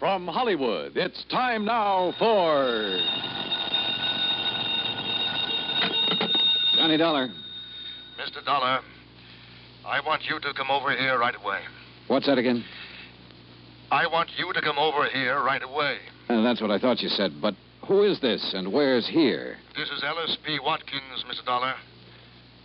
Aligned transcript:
From 0.00 0.26
Hollywood, 0.26 0.96
it's 0.96 1.26
time 1.30 1.66
now 1.66 2.14
for. 2.18 2.98
Johnny 6.74 6.96
Dollar. 6.96 7.28
Mr. 8.18 8.42
Dollar, 8.42 8.80
I 9.86 10.00
want 10.00 10.22
you 10.24 10.40
to 10.40 10.54
come 10.54 10.70
over 10.70 10.96
here 10.96 11.18
right 11.18 11.34
away. 11.36 11.60
What's 12.08 12.24
that 12.28 12.38
again? 12.38 12.64
I 13.90 14.06
want 14.06 14.30
you 14.38 14.50
to 14.54 14.62
come 14.62 14.78
over 14.78 15.04
here 15.12 15.42
right 15.42 15.62
away. 15.62 15.98
Uh, 16.30 16.40
that's 16.40 16.62
what 16.62 16.70
I 16.70 16.78
thought 16.78 17.02
you 17.02 17.10
said, 17.10 17.32
but 17.42 17.54
who 17.86 18.02
is 18.04 18.18
this 18.20 18.54
and 18.54 18.72
where's 18.72 19.06
here? 19.06 19.58
This 19.76 19.90
is 19.90 20.02
Ellis 20.02 20.38
P. 20.46 20.58
Watkins, 20.64 21.26
Mr. 21.28 21.44
Dollar. 21.44 21.74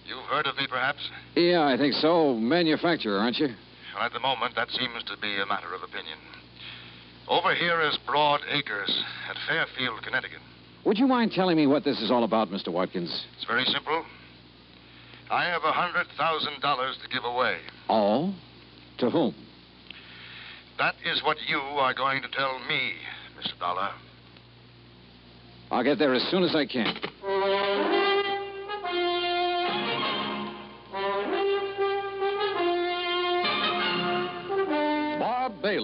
You've 0.07 0.23
heard 0.27 0.47
of 0.47 0.55
me, 0.55 0.67
perhaps? 0.69 1.09
Yeah, 1.35 1.67
I 1.67 1.75
think 1.75 1.95
so. 1.95 2.35
Manufacturer, 2.35 3.17
aren't 3.17 3.39
you? 3.39 3.49
Well, 3.93 4.05
at 4.05 4.13
the 4.13 4.21
moment, 4.21 4.55
that 4.55 4.69
seems 4.69 5.03
to 5.07 5.17
be 5.17 5.35
a 5.41 5.45
matter 5.45 5.73
of 5.73 5.83
opinion. 5.83 6.17
Over 7.27 7.55
here 7.55 7.81
is 7.81 7.97
Broad 8.05 8.41
Acres 8.49 9.03
at 9.29 9.35
Fairfield, 9.47 10.03
Connecticut. 10.03 10.39
Would 10.85 10.99
you 10.99 11.07
mind 11.07 11.31
telling 11.31 11.57
me 11.57 11.65
what 11.65 11.83
this 11.83 11.99
is 11.99 12.11
all 12.11 12.23
about, 12.23 12.49
Mr. 12.49 12.69
Watkins? 12.69 13.25
It's 13.35 13.45
very 13.45 13.65
simple. 13.65 14.05
I 15.31 15.45
have 15.45 15.63
a 15.63 15.71
$100,000 15.71 17.01
to 17.01 17.09
give 17.09 17.23
away. 17.23 17.57
All? 17.89 18.35
To 18.99 19.09
whom? 19.09 19.33
That 20.77 20.93
is 21.03 21.23
what 21.23 21.37
you 21.47 21.57
are 21.57 21.95
going 21.95 22.21
to 22.21 22.27
tell 22.29 22.59
me, 22.67 22.93
Mr. 23.39 23.57
Dollar. 23.59 23.89
I'll 25.71 25.83
get 25.83 25.97
there 25.97 26.13
as 26.13 26.21
soon 26.29 26.43
as 26.43 26.55
I 26.55 26.67
can. 26.67 26.95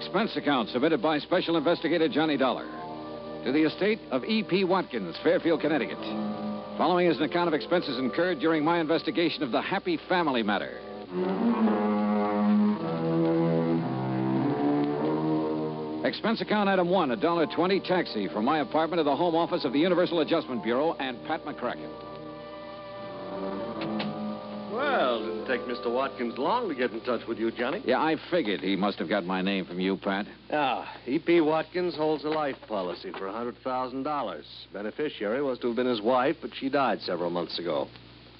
Expense 0.00 0.34
account 0.36 0.70
submitted 0.70 1.02
by 1.02 1.18
Special 1.18 1.58
Investigator 1.58 2.08
Johnny 2.08 2.38
Dollar 2.38 2.64
to 3.44 3.52
the 3.52 3.64
estate 3.64 3.98
of 4.10 4.24
E.P. 4.24 4.64
Watkins, 4.64 5.14
Fairfield, 5.22 5.60
Connecticut. 5.60 5.98
Following 6.78 7.06
is 7.06 7.18
an 7.18 7.24
account 7.24 7.48
of 7.48 7.52
expenses 7.52 7.98
incurred 7.98 8.40
during 8.40 8.64
my 8.64 8.80
investigation 8.80 9.42
of 9.42 9.52
the 9.52 9.60
Happy 9.60 10.00
Family 10.08 10.42
matter. 10.42 10.78
Expense 16.06 16.40
account 16.40 16.70
item 16.70 16.88
one, 16.88 17.10
a 17.10 17.16
dollar 17.16 17.46
twenty 17.54 17.78
taxi 17.78 18.26
from 18.28 18.46
my 18.46 18.60
apartment 18.60 19.00
to 19.00 19.04
the 19.04 19.14
home 19.14 19.34
office 19.34 19.66
of 19.66 19.74
the 19.74 19.80
Universal 19.80 20.20
Adjustment 20.20 20.64
Bureau 20.64 20.94
and 20.94 21.22
Pat 21.26 21.44
McCracken. 21.44 21.90
Well, 24.80 25.20
didn't 25.20 25.46
take 25.46 25.60
Mr. 25.66 25.92
Watkins 25.92 26.38
long 26.38 26.68
to 26.70 26.74
get 26.74 26.90
in 26.92 27.00
touch 27.02 27.26
with 27.28 27.38
you, 27.38 27.50
Johnny. 27.50 27.82
Yeah, 27.84 28.00
I 28.00 28.16
figured 28.30 28.60
he 28.60 28.76
must 28.76 28.98
have 28.98 29.10
got 29.10 29.26
my 29.26 29.42
name 29.42 29.66
from 29.66 29.78
you, 29.78 29.98
Pat. 29.98 30.26
Ah, 30.50 30.90
E.P. 31.06 31.42
Watkins 31.42 31.94
holds 31.94 32.24
a 32.24 32.28
life 32.28 32.56
policy 32.66 33.10
for 33.12 33.28
$100,000. 33.28 34.42
Beneficiary 34.72 35.42
was 35.42 35.58
to 35.58 35.66
have 35.68 35.76
been 35.76 35.86
his 35.86 36.00
wife, 36.00 36.36
but 36.40 36.50
she 36.58 36.70
died 36.70 37.02
several 37.02 37.28
months 37.28 37.58
ago. 37.58 37.88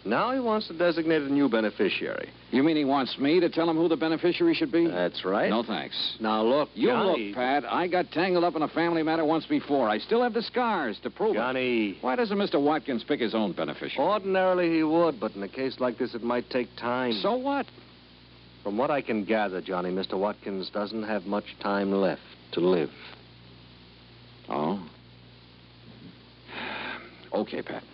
Now 0.05 0.33
he 0.33 0.41
wants 0.41 0.67
to 0.69 0.73
designate 0.77 1.23
a 1.23 1.29
new 1.33 1.49
beneficiary. 1.49 2.31
You 2.51 2.63
mean 2.63 2.77
he 2.77 2.85
wants 2.87 3.19
me 3.19 3.39
to 3.41 3.51
tell 3.51 3.69
him 3.69 3.77
who 3.77 3.87
the 3.87 3.97
beneficiary 3.97 4.55
should 4.55 4.73
be? 4.73 4.87
That's 4.87 5.25
right. 5.25 5.51
No, 5.51 5.63
thanks. 5.63 6.17
Now, 6.21 6.43
look, 6.43 6.71
You 6.75 6.89
Johnny... 6.89 7.27
look, 7.29 7.35
Pat. 7.37 7.65
I 7.71 7.87
got 7.87 8.11
tangled 8.11 8.43
up 8.45 8.57
in 8.57 8.63
a 8.63 8.69
family 8.69 9.03
matter 9.03 9.25
once 9.25 9.45
before. 9.47 9.89
I 9.89 9.99
still 9.99 10.23
have 10.23 10.33
the 10.33 10.43
scars 10.43 10.99
to 11.03 11.11
prove 11.11 11.33
it. 11.33 11.39
Johnny, 11.39 11.99
Why 12.01 12.17
doesn't 12.17 12.37
Mr. 12.39 12.61
Watkins 12.61 13.05
pick 13.05 13.21
his 13.21 13.35
own 13.35 13.53
beneficiary? 13.53 13.99
ordinarily 14.09 14.75
he 14.75 14.83
would, 14.83 15.21
but 15.21 15.35
in 15.37 15.43
a 15.43 15.49
case 15.49 15.79
like 15.81 15.99
this, 15.99 16.15
it 16.15 16.23
might 16.23 16.49
take 16.49 16.69
time. 16.77 17.13
So 17.13 17.37
what? 17.37 17.67
From 18.63 18.77
what 18.79 18.91
I 18.91 19.03
can 19.03 19.25
gather, 19.25 19.61
Johnny, 19.61 19.91
Mr. 19.91 20.19
Watkins 20.19 20.71
doesn't 20.71 21.03
have 21.03 21.27
much 21.27 21.45
time 21.63 21.93
left 21.93 22.23
to 22.53 22.61
live. 22.61 22.91
Oh? 24.49 24.81
Okay, 27.33 27.63
Pat. 27.63 27.85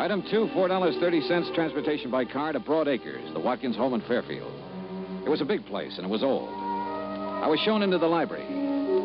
Item 0.00 0.22
two, 0.30 0.48
$4.30 0.54 1.54
transportation 1.54 2.10
by 2.10 2.24
car 2.24 2.54
to 2.54 2.58
Broad 2.58 2.88
Acres, 2.88 3.34
the 3.34 3.38
Watkins 3.38 3.76
home 3.76 3.92
in 3.92 4.00
Fairfield. 4.08 4.50
It 5.26 5.28
was 5.28 5.42
a 5.42 5.44
big 5.44 5.66
place, 5.66 5.98
and 5.98 6.06
it 6.06 6.08
was 6.08 6.22
old. 6.22 6.48
I 6.48 7.46
was 7.46 7.60
shown 7.66 7.82
into 7.82 7.98
the 7.98 8.06
library. 8.06 8.46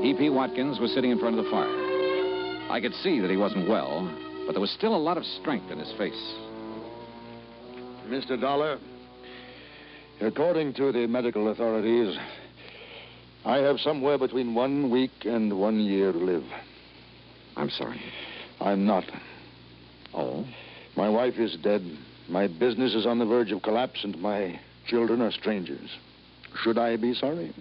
E.P. 0.10 0.30
Watkins 0.30 0.80
was 0.80 0.94
sitting 0.94 1.12
in 1.12 1.20
front 1.20 1.38
of 1.38 1.44
the 1.44 1.52
fire. 1.52 2.72
I 2.72 2.80
could 2.82 2.94
see 3.04 3.20
that 3.20 3.30
he 3.30 3.36
wasn't 3.36 3.68
well, 3.68 4.10
but 4.46 4.54
there 4.54 4.62
was 4.62 4.72
still 4.72 4.96
a 4.96 4.98
lot 4.98 5.18
of 5.18 5.26
strength 5.42 5.70
in 5.70 5.80
his 5.80 5.92
face. 5.98 6.34
Mr. 8.08 8.40
Dollar, 8.40 8.80
according 10.22 10.76
to 10.76 10.94
the 10.94 11.08
medical 11.08 11.52
authorities, 11.52 12.18
I 13.44 13.58
have 13.58 13.82
somewhere 13.82 14.18
between 14.18 14.56
one 14.56 14.90
week 14.90 15.26
and 15.26 15.60
one 15.60 15.78
year 15.78 16.14
to 16.14 16.18
live. 16.18 16.46
I'm 17.58 17.70
sorry. 17.70 18.02
I'm 18.62 18.86
not. 18.86 19.04
Oh? 20.14 20.46
My 20.96 21.10
wife 21.10 21.38
is 21.38 21.58
dead. 21.62 21.84
My 22.30 22.48
business 22.48 22.96
is 22.96 23.06
on 23.06 23.20
the 23.20 23.26
verge 23.26 23.52
of 23.52 23.62
collapse, 23.62 24.04
and 24.04 24.20
my 24.22 24.60
children 24.88 25.22
are 25.22 25.32
strangers. 25.32 25.90
Should 26.64 26.78
I 26.78 26.96
be 26.96 27.14
sorry? 27.14 27.54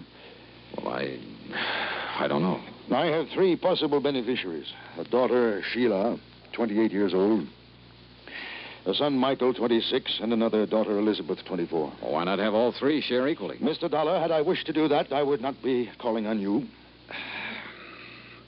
Well, 0.77 0.93
I. 0.93 1.19
I 2.17 2.27
don't 2.27 2.41
know. 2.41 2.61
I 2.95 3.07
have 3.07 3.27
three 3.33 3.55
possible 3.55 3.99
beneficiaries 3.99 4.71
a 4.97 5.03
daughter, 5.03 5.61
Sheila, 5.73 6.17
28 6.53 6.91
years 6.91 7.13
old, 7.13 7.45
a 8.85 8.93
son, 8.93 9.17
Michael, 9.17 9.53
26, 9.53 10.19
and 10.21 10.31
another 10.31 10.65
daughter, 10.65 10.97
Elizabeth, 10.97 11.39
24. 11.45 11.93
Well, 12.01 12.11
why 12.13 12.23
not 12.23 12.39
have 12.39 12.53
all 12.53 12.71
three 12.71 13.01
share 13.01 13.27
equally? 13.27 13.57
Mr. 13.57 13.89
Dollar, 13.89 14.19
had 14.19 14.31
I 14.31 14.41
wished 14.41 14.67
to 14.67 14.73
do 14.73 14.87
that, 14.87 15.11
I 15.11 15.23
would 15.23 15.41
not 15.41 15.61
be 15.63 15.89
calling 15.99 16.27
on 16.27 16.39
you. 16.39 16.65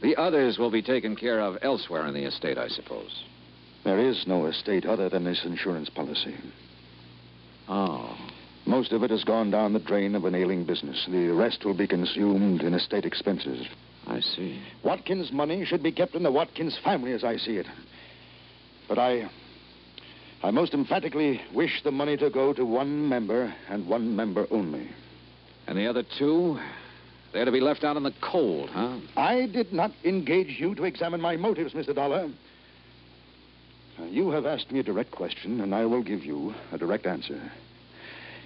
The 0.01 0.15
others 0.15 0.59
will 0.59 0.69
be 0.69 0.83
taken 0.83 1.15
care 1.15 1.41
of 1.41 1.57
elsewhere 1.63 2.05
in 2.05 2.13
the 2.13 2.23
estate, 2.23 2.57
I 2.57 2.67
suppose. 2.67 3.23
There 3.83 3.99
is 3.99 4.25
no 4.27 4.45
estate 4.45 4.85
other 4.85 5.09
than 5.09 5.23
this 5.23 5.43
insurance 5.45 5.89
policy. 5.89 6.35
Oh. 7.67 8.17
Most 8.65 8.91
of 8.91 9.01
it 9.03 9.11
has 9.11 9.23
gone 9.23 9.49
down 9.49 9.71
the 9.71 9.79
drain 9.79 10.13
of 10.13 10.25
an 10.25 10.35
ailing 10.35 10.65
business. 10.65 11.05
The 11.09 11.29
rest 11.29 11.63
will 11.63 11.73
be 11.73 11.87
consumed 11.87 12.61
in 12.61 12.73
estate 12.73 13.05
expenses. 13.05 13.65
I 14.05 14.19
see. 14.19 14.59
Watkins' 14.83 15.31
money 15.31 15.63
should 15.63 15.81
be 15.81 15.91
kept 15.91 16.15
in 16.15 16.23
the 16.23 16.31
Watkins 16.31 16.77
family 16.83 17.13
as 17.13 17.23
I 17.23 17.37
see 17.37 17.57
it. 17.57 17.65
But 18.89 18.99
I. 18.99 19.29
I 20.43 20.51
most 20.51 20.73
emphatically 20.73 21.41
wish 21.53 21.81
the 21.83 21.91
money 21.91 22.17
to 22.17 22.29
go 22.29 22.53
to 22.53 22.65
one 22.65 23.07
member 23.07 23.53
and 23.69 23.87
one 23.87 24.15
member 24.15 24.47
only. 24.51 24.89
And 25.65 25.77
the 25.77 25.87
other 25.87 26.03
two? 26.17 26.59
They're 27.33 27.45
to 27.45 27.51
be 27.51 27.59
left 27.59 27.83
out 27.83 27.97
in 27.97 28.03
the 28.03 28.13
cold, 28.21 28.69
huh? 28.69 28.99
I 29.15 29.47
did 29.47 29.73
not 29.73 29.91
engage 30.03 30.59
you 30.59 30.75
to 30.75 30.83
examine 30.83 31.21
my 31.21 31.37
motives, 31.37 31.73
Mr. 31.73 31.95
Dollar. 31.95 32.29
Now, 33.97 34.05
you 34.05 34.29
have 34.31 34.45
asked 34.45 34.71
me 34.71 34.79
a 34.79 34.83
direct 34.83 35.11
question, 35.11 35.61
and 35.61 35.73
I 35.73 35.85
will 35.85 36.03
give 36.03 36.23
you 36.23 36.53
a 36.71 36.77
direct 36.77 37.05
answer. 37.05 37.51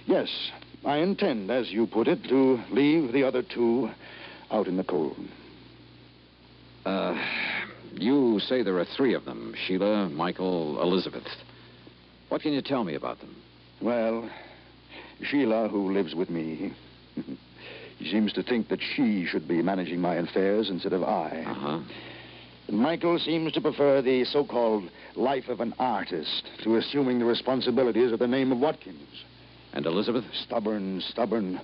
Yes, 0.06 0.28
I 0.84 0.98
intend, 0.98 1.50
as 1.50 1.70
you 1.70 1.86
put 1.86 2.08
it, 2.08 2.24
to 2.24 2.60
leave 2.70 3.12
the 3.12 3.24
other 3.24 3.42
two 3.42 3.90
out 4.50 4.66
in 4.66 4.76
the 4.76 4.84
cold. 4.84 5.16
Uh, 6.84 7.14
you 7.94 8.40
say 8.40 8.62
there 8.62 8.78
are 8.78 8.86
three 8.96 9.14
of 9.14 9.24
them 9.24 9.54
Sheila, 9.66 10.08
Michael, 10.08 10.80
Elizabeth. 10.80 11.26
What 12.28 12.42
can 12.42 12.52
you 12.52 12.62
tell 12.62 12.82
me 12.82 12.94
about 12.94 13.20
them? 13.20 13.36
Well, 13.80 14.28
Sheila, 15.22 15.68
who 15.68 15.92
lives 15.92 16.14
with 16.14 16.30
me, 16.30 16.72
seems 18.10 18.32
to 18.32 18.42
think 18.42 18.68
that 18.68 18.80
she 18.80 19.26
should 19.26 19.46
be 19.46 19.62
managing 19.62 20.00
my 20.00 20.16
affairs 20.16 20.70
instead 20.70 20.92
of 20.92 21.04
I. 21.04 21.44
Uh 21.46 21.54
huh. 21.54 21.80
Michael 22.72 23.18
seems 23.18 23.52
to 23.52 23.60
prefer 23.60 24.00
the 24.00 24.24
so 24.24 24.46
called 24.46 24.90
life 25.14 25.48
of 25.48 25.60
an 25.60 25.74
artist 25.78 26.48
to 26.62 26.76
assuming 26.76 27.18
the 27.18 27.24
responsibilities 27.26 28.12
of 28.12 28.18
the 28.18 28.26
name 28.26 28.50
of 28.50 28.58
Watkins. 28.58 29.24
And 29.74 29.84
Elizabeth? 29.84 30.24
Stubborn, 30.32 31.02
stubborn. 31.02 31.60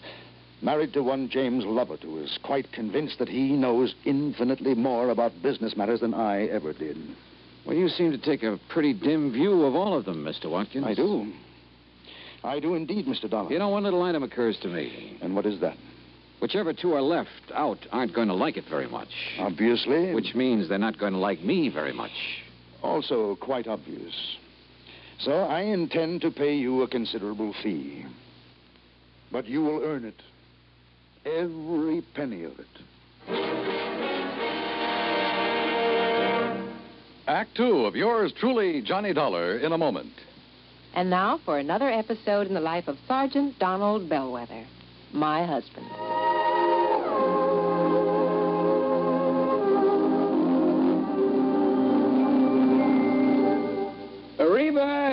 Married 0.60 0.93
to 0.93 1.02
one 1.02 1.31
James 1.31 1.64
Lovett, 1.64 2.02
who 2.02 2.19
is 2.19 2.38
quite 2.43 2.70
convinced 2.72 3.19
that 3.20 3.28
he 3.28 3.52
knows 3.52 3.94
infinitely 4.05 4.75
more 4.75 5.08
about 5.08 5.43
business 5.43 5.78
matters 5.78 6.00
than 6.00 6.12
I 6.12 6.46
ever 6.49 6.75
did. 6.75 6.99
Well, 7.64 7.75
you 7.75 7.88
seem 7.88 8.10
to 8.10 8.19
take 8.19 8.43
a 8.43 8.60
pretty 8.69 8.93
dim 8.93 9.32
view 9.32 9.64
of 9.64 9.75
all 9.75 9.96
of 9.96 10.05
them, 10.05 10.22
Mr. 10.22 10.50
Watkins. 10.50 10.84
I 10.87 10.93
do. 10.93 11.32
I 12.44 12.60
do 12.60 12.75
indeed, 12.75 13.06
Mr. 13.06 13.31
Dollar. 13.31 13.50
You 13.50 13.58
know, 13.58 13.70
one 13.70 13.84
little 13.84 14.02
item 14.02 14.22
occurs 14.22 14.58
to 14.58 14.69
me. 14.69 15.16
And 15.22 15.34
what 15.34 15.46
is 15.46 15.58
that? 15.60 15.78
Whichever 16.40 16.73
two 16.73 16.94
are 16.94 17.02
left 17.02 17.31
out 17.55 17.79
aren't 17.90 18.14
going 18.14 18.29
to 18.29 18.35
like 18.35 18.56
it 18.56 18.64
very 18.69 18.88
much. 18.88 19.08
Obviously. 19.38 20.14
Which 20.14 20.35
means 20.35 20.69
they're 20.69 20.79
not 20.79 20.99
going 20.99 21.12
to 21.12 21.19
like 21.19 21.43
me 21.43 21.69
very 21.69 21.93
much. 21.93 22.12
Also 22.82 23.37
quite 23.40 23.67
obvious. 23.67 24.14
So 25.19 25.32
I 25.32 25.62
intend 25.62 26.20
to 26.20 26.31
pay 26.31 26.55
you 26.55 26.82
a 26.82 26.88
considerable 26.88 27.52
fee. 27.62 28.06
But 29.32 29.46
you 29.46 29.62
will 29.62 29.82
earn 29.82 30.05
it. 30.05 30.23
Every 31.26 32.02
penny 32.14 32.44
of 32.44 32.52
it. 32.58 32.67
Act 37.26 37.56
two 37.56 37.84
of 37.84 37.94
yours 37.94 38.32
truly, 38.38 38.81
Johnny 38.81 39.12
Dollar, 39.12 39.58
in 39.58 39.73
a 39.73 39.79
moment. 39.79 40.12
And 40.94 41.11
now 41.11 41.38
for 41.44 41.58
another 41.58 41.91
episode 41.91 42.46
in 42.46 42.55
the 42.55 42.61
life 42.61 42.88
of 42.88 42.96
Sergeant 43.06 43.58
Donald 43.58 44.08
Bellwether, 44.08 44.64
my 45.12 45.44
husband. 45.44 45.87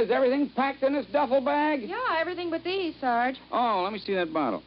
Is 0.06 0.12
everything 0.12 0.50
packed 0.56 0.84
in 0.84 0.94
this 0.94 1.06
duffel 1.12 1.42
bag? 1.42 1.82
Yeah, 1.82 1.98
everything 2.20 2.50
but 2.50 2.64
these, 2.64 2.94
Sarge. 3.02 3.36
Oh, 3.52 3.82
let 3.84 3.92
me 3.92 4.00
see 4.00 4.14
that 4.14 4.32
bottle. 4.32 4.64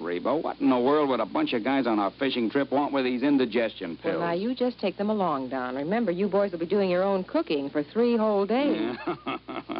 Reba, 0.00 0.36
what 0.36 0.60
in 0.60 0.70
the 0.70 0.78
world 0.78 1.08
would 1.08 1.20
a 1.20 1.26
bunch 1.26 1.52
of 1.52 1.62
guys 1.62 1.86
on 1.86 1.98
a 1.98 2.10
fishing 2.18 2.50
trip 2.50 2.70
want 2.72 2.92
with 2.92 3.04
these 3.04 3.22
indigestion 3.22 3.96
pills? 3.96 4.18
Well, 4.18 4.28
now 4.28 4.34
you 4.34 4.54
just 4.54 4.78
take 4.80 4.98
them 4.98 5.08
along, 5.08 5.50
Don. 5.50 5.76
Remember, 5.76 6.10
you 6.10 6.28
boys 6.28 6.52
will 6.52 6.58
be 6.58 6.66
doing 6.66 6.90
your 6.90 7.02
own 7.02 7.24
cooking 7.24 7.70
for 7.70 7.82
three 7.82 8.16
whole 8.16 8.44
days. 8.44 8.96
Yeah, 9.06 9.38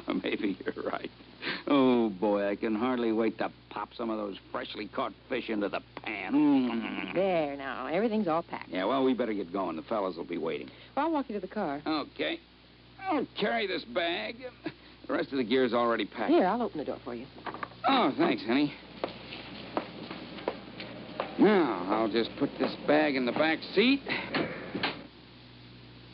maybe 0.23 0.57
you're 0.65 0.85
right. 0.85 1.11
Oh, 1.67 2.11
boy, 2.11 2.49
I 2.49 2.57
can 2.57 2.75
hardly 2.75 3.13
wait 3.13 3.37
to 3.39 3.51
pop 3.71 3.91
some 3.95 4.09
of 4.09 4.17
those 4.17 4.37
freshly 4.53 4.87
caught 4.87 5.13
fish 5.29 5.51
into 5.51 5.69
the 5.69 5.81
pan. 6.03 6.33
Mm. 6.33 7.15
There, 7.15 7.57
now. 7.57 7.87
Everything's 7.87 8.29
all 8.29 8.45
packed. 8.45 8.71
Yeah, 8.71 8.85
well, 8.85 9.05
we 9.05 9.15
better 9.15 9.35
get 9.35 9.53
going. 9.53 9.77
The 9.77 9.83
fellas 9.83 10.17
will 10.17 10.25
be 10.25 10.39
waiting. 10.39 10.71
Well, 10.97 11.07
I'll 11.07 11.13
walk 11.13 11.29
you 11.29 11.35
to 11.35 11.41
the 11.41 11.53
car. 11.53 11.83
Okay. 11.87 12.39
I'll 13.11 13.27
carry 13.39 13.67
this 13.67 13.85
bag. 13.85 14.37
The 15.07 15.13
rest 15.13 15.33
of 15.33 15.39
the 15.39 15.45
gear's 15.45 15.75
already 15.75 16.07
packed. 16.07 16.31
Here, 16.31 16.47
I'll 16.47 16.63
open 16.63 16.79
the 16.79 16.85
door 16.85 16.99
for 17.05 17.15
you. 17.15 17.27
Oh, 17.87 18.13
thanks, 18.17 18.43
honey. 18.47 18.73
Now, 21.39 21.87
I'll 21.91 22.09
just 22.09 22.31
put 22.39 22.51
this 22.59 22.73
bag 22.87 23.17
in 23.17 23.27
the 23.27 23.33
back 23.33 23.59
seat. 23.75 24.01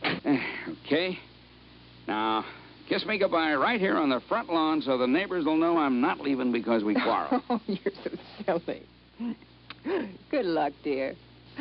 Eh, 0.02 0.38
okay. 0.86 1.18
Now, 2.08 2.44
kiss 2.88 3.04
me 3.06 3.18
goodbye 3.18 3.54
right 3.54 3.80
here 3.80 3.96
on 3.96 4.08
the 4.08 4.20
front 4.28 4.52
lawn 4.52 4.82
so 4.82 4.98
the 4.98 5.06
neighbors 5.06 5.44
will 5.44 5.56
know 5.56 5.78
I'm 5.78 6.00
not 6.00 6.20
leaving 6.20 6.50
because 6.50 6.82
we 6.82 6.94
quarreled. 6.94 7.42
Oh, 7.50 7.60
you're 7.66 7.94
so 8.02 8.60
silly. 8.64 8.82
Good 10.30 10.46
luck, 10.46 10.72
dear. 10.82 11.14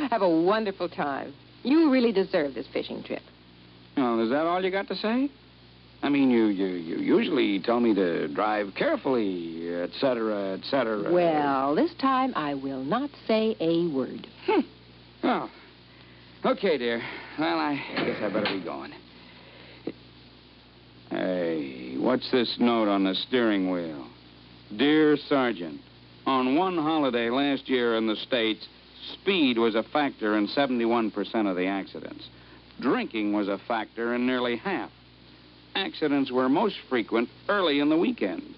Have 0.09 0.21
a 0.21 0.29
wonderful 0.29 0.89
time. 0.89 1.33
You 1.63 1.91
really 1.91 2.11
deserve 2.11 2.53
this 2.53 2.65
fishing 2.71 3.03
trip. 3.03 3.21
Oh, 3.99 4.23
is 4.23 4.29
that 4.29 4.45
all 4.45 4.63
you 4.63 4.71
got 4.71 4.87
to 4.87 4.95
say? 4.95 5.29
I 6.01 6.09
mean, 6.09 6.31
you, 6.31 6.45
you, 6.45 6.67
you 6.67 6.97
usually 6.97 7.59
tell 7.59 7.79
me 7.79 7.93
to 7.93 8.27
drive 8.29 8.73
carefully, 8.75 9.69
et 9.69 9.89
cetera, 9.99 10.57
et 10.57 10.63
cetera. 10.63 11.11
Well, 11.11 11.75
this 11.75 11.93
time 11.95 12.33
I 12.35 12.53
will 12.53 12.83
not 12.83 13.09
say 13.27 13.55
a 13.59 13.87
word. 13.87 14.27
Oh. 15.21 15.49
Okay, 16.45 16.77
dear. 16.77 17.01
Well, 17.37 17.57
I 17.57 17.75
guess 17.97 18.21
I 18.23 18.29
better 18.29 18.57
be 18.57 18.63
going. 18.63 18.93
Hey, 21.09 21.97
what's 21.97 22.31
this 22.31 22.55
note 22.59 22.87
on 22.87 23.03
the 23.03 23.13
steering 23.27 23.69
wheel? 23.69 24.07
Dear 24.77 25.17
Sergeant, 25.17 25.81
on 26.25 26.55
one 26.55 26.77
holiday 26.77 27.29
last 27.29 27.67
year 27.67 27.97
in 27.97 28.07
the 28.07 28.15
States, 28.15 28.65
speed 29.13 29.57
was 29.57 29.75
a 29.75 29.83
factor 29.83 30.37
in 30.37 30.47
71% 30.47 31.11
of 31.49 31.57
the 31.57 31.65
accidents. 31.65 32.29
Drinking 32.81 33.33
was 33.33 33.47
a 33.47 33.59
factor 33.67 34.13
in 34.15 34.25
nearly 34.25 34.57
half. 34.57 34.89
Accidents 35.75 36.31
were 36.31 36.49
most 36.49 36.75
frequent 36.89 37.29
early 37.47 37.79
in 37.79 37.89
the 37.89 37.97
weekend. 37.97 38.55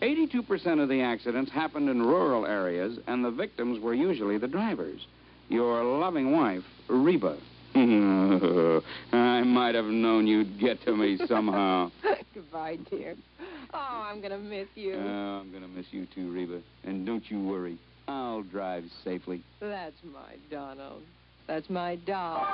82% 0.00 0.80
of 0.80 0.88
the 0.88 1.02
accidents 1.02 1.50
happened 1.50 1.88
in 1.88 2.00
rural 2.00 2.46
areas, 2.46 2.98
and 3.06 3.24
the 3.24 3.30
victims 3.30 3.80
were 3.80 3.94
usually 3.94 4.38
the 4.38 4.46
drivers. 4.46 5.06
Your 5.48 5.82
loving 5.82 6.32
wife, 6.32 6.62
Reba. 6.88 7.36
I 7.74 9.42
might 9.42 9.74
have 9.74 9.84
known 9.86 10.26
you'd 10.26 10.58
get 10.58 10.82
to 10.84 10.96
me 10.96 11.18
somehow. 11.26 11.90
Goodbye, 12.34 12.78
dear. 12.90 13.16
Oh, 13.74 14.06
I'm 14.08 14.20
going 14.20 14.32
to 14.32 14.38
miss 14.38 14.68
you. 14.74 14.94
Oh, 14.94 15.40
I'm 15.40 15.50
going 15.50 15.62
to 15.62 15.68
miss 15.68 15.86
you 15.90 16.06
too, 16.14 16.32
Reba. 16.32 16.60
And 16.84 17.04
don't 17.04 17.28
you 17.30 17.40
worry. 17.40 17.78
I'll 18.06 18.42
drive 18.42 18.84
safely. 19.04 19.42
That's 19.60 19.96
my 20.04 20.36
Donald. 20.50 21.02
That's 21.46 21.68
my 21.68 21.96
doll. 21.96 22.46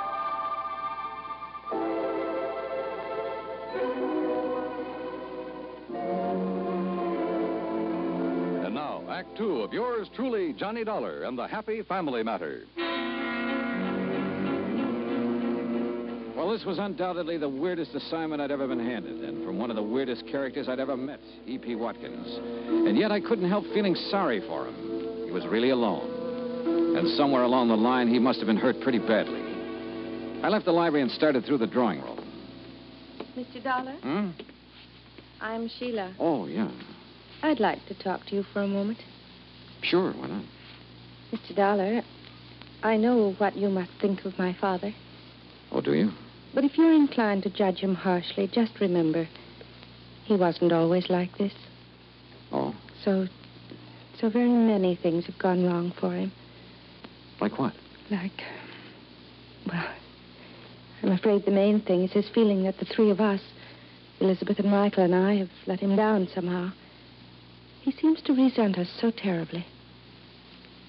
And 8.65 8.73
now, 8.73 9.03
Act 9.09 9.35
two 9.37 9.61
of 9.61 9.73
yours 9.73 10.09
truly, 10.15 10.53
Johnny 10.53 10.83
Dollar, 10.83 11.23
and 11.23 11.37
the 11.37 11.47
Happy 11.47 11.81
Family 11.83 12.23
Matter. 12.23 12.65
Well, 16.35 16.51
this 16.51 16.65
was 16.65 16.77
undoubtedly 16.77 17.37
the 17.37 17.49
weirdest 17.49 17.95
assignment 17.95 18.41
I'd 18.41 18.51
ever 18.51 18.67
been 18.67 18.85
handed, 18.85 19.23
and 19.23 19.43
from 19.43 19.57
one 19.57 19.71
of 19.71 19.75
the 19.75 19.83
weirdest 19.83 20.27
characters 20.27 20.69
I'd 20.69 20.79
ever 20.79 20.95
met, 20.95 21.19
E.P. 21.47 21.75
Watkins. 21.75 22.37
And 22.87 22.97
yet 22.97 23.11
I 23.11 23.19
couldn't 23.19 23.49
help 23.49 23.65
feeling 23.73 23.95
sorry 24.11 24.41
for 24.41 24.67
him. 24.67 25.25
He 25.25 25.31
was 25.31 25.45
really 25.47 25.71
alone. 25.71 26.97
And 26.97 27.07
somewhere 27.17 27.43
along 27.43 27.69
the 27.69 27.75
line, 27.75 28.07
he 28.07 28.19
must 28.19 28.39
have 28.39 28.47
been 28.47 28.57
hurt 28.57 28.79
pretty 28.81 28.99
badly. 28.99 29.44
I 30.45 30.47
left 30.49 30.65
the 30.65 30.71
library 30.71 31.01
and 31.01 31.09
started 31.11 31.43
through 31.43 31.57
the 31.57 31.65
drawing 31.65 32.01
room. 32.03 32.19
Mr. 33.35 33.63
Dollar, 33.63 33.93
Hmm? 34.03 34.29
I'm 35.41 35.67
Sheila. 35.67 36.13
Oh, 36.19 36.45
yeah. 36.45 36.69
I'd 37.41 37.59
like 37.59 37.83
to 37.87 37.95
talk 37.95 38.27
to 38.27 38.35
you 38.35 38.43
for 38.53 38.61
a 38.61 38.67
moment. 38.67 38.99
Sure, 39.81 40.11
why 40.13 40.27
not? 40.27 40.43
Mr. 41.33 41.55
Dollar, 41.55 42.03
I 42.83 42.95
know 42.95 43.33
what 43.39 43.57
you 43.57 43.69
must 43.71 43.89
think 43.99 44.23
of 44.23 44.37
my 44.37 44.53
father. 44.61 44.93
Oh, 45.71 45.81
do 45.81 45.95
you? 45.95 46.11
But 46.53 46.63
if 46.63 46.77
you're 46.77 46.93
inclined 46.93 47.41
to 47.43 47.49
judge 47.49 47.79
him 47.79 47.95
harshly, 47.95 48.45
just 48.47 48.79
remember 48.79 49.27
he 50.25 50.35
wasn't 50.35 50.71
always 50.71 51.09
like 51.09 51.35
this. 51.39 51.53
Oh, 52.51 52.75
So, 53.03 53.27
so 54.21 54.29
very 54.29 54.47
many 54.49 54.95
things 54.95 55.25
have 55.25 55.39
gone 55.39 55.65
wrong 55.65 55.91
for 55.99 56.13
him. 56.13 56.31
like 57.41 57.57
what? 57.57 57.73
Like, 58.11 58.43
well, 59.67 59.87
I'm 61.05 61.11
afraid 61.11 61.45
the 61.45 61.51
main 61.51 61.81
thing 61.81 62.03
is 62.03 62.11
his 62.11 62.27
feeling 62.33 62.63
that 62.63 62.79
the 62.79 62.85
three 62.85 63.11
of 63.11 63.21
us, 63.21 63.39
Elizabeth 64.19 64.57
and 64.57 64.71
Michael 64.71 65.03
and 65.03 65.13
I, 65.13 65.35
have 65.35 65.51
let 65.67 65.79
him 65.79 65.95
down 65.95 66.27
somehow. 66.33 66.71
He 67.81 67.91
seems 67.91 68.23
to 68.23 68.33
resent 68.33 68.79
us 68.79 68.87
so 68.99 69.11
terribly. 69.11 69.63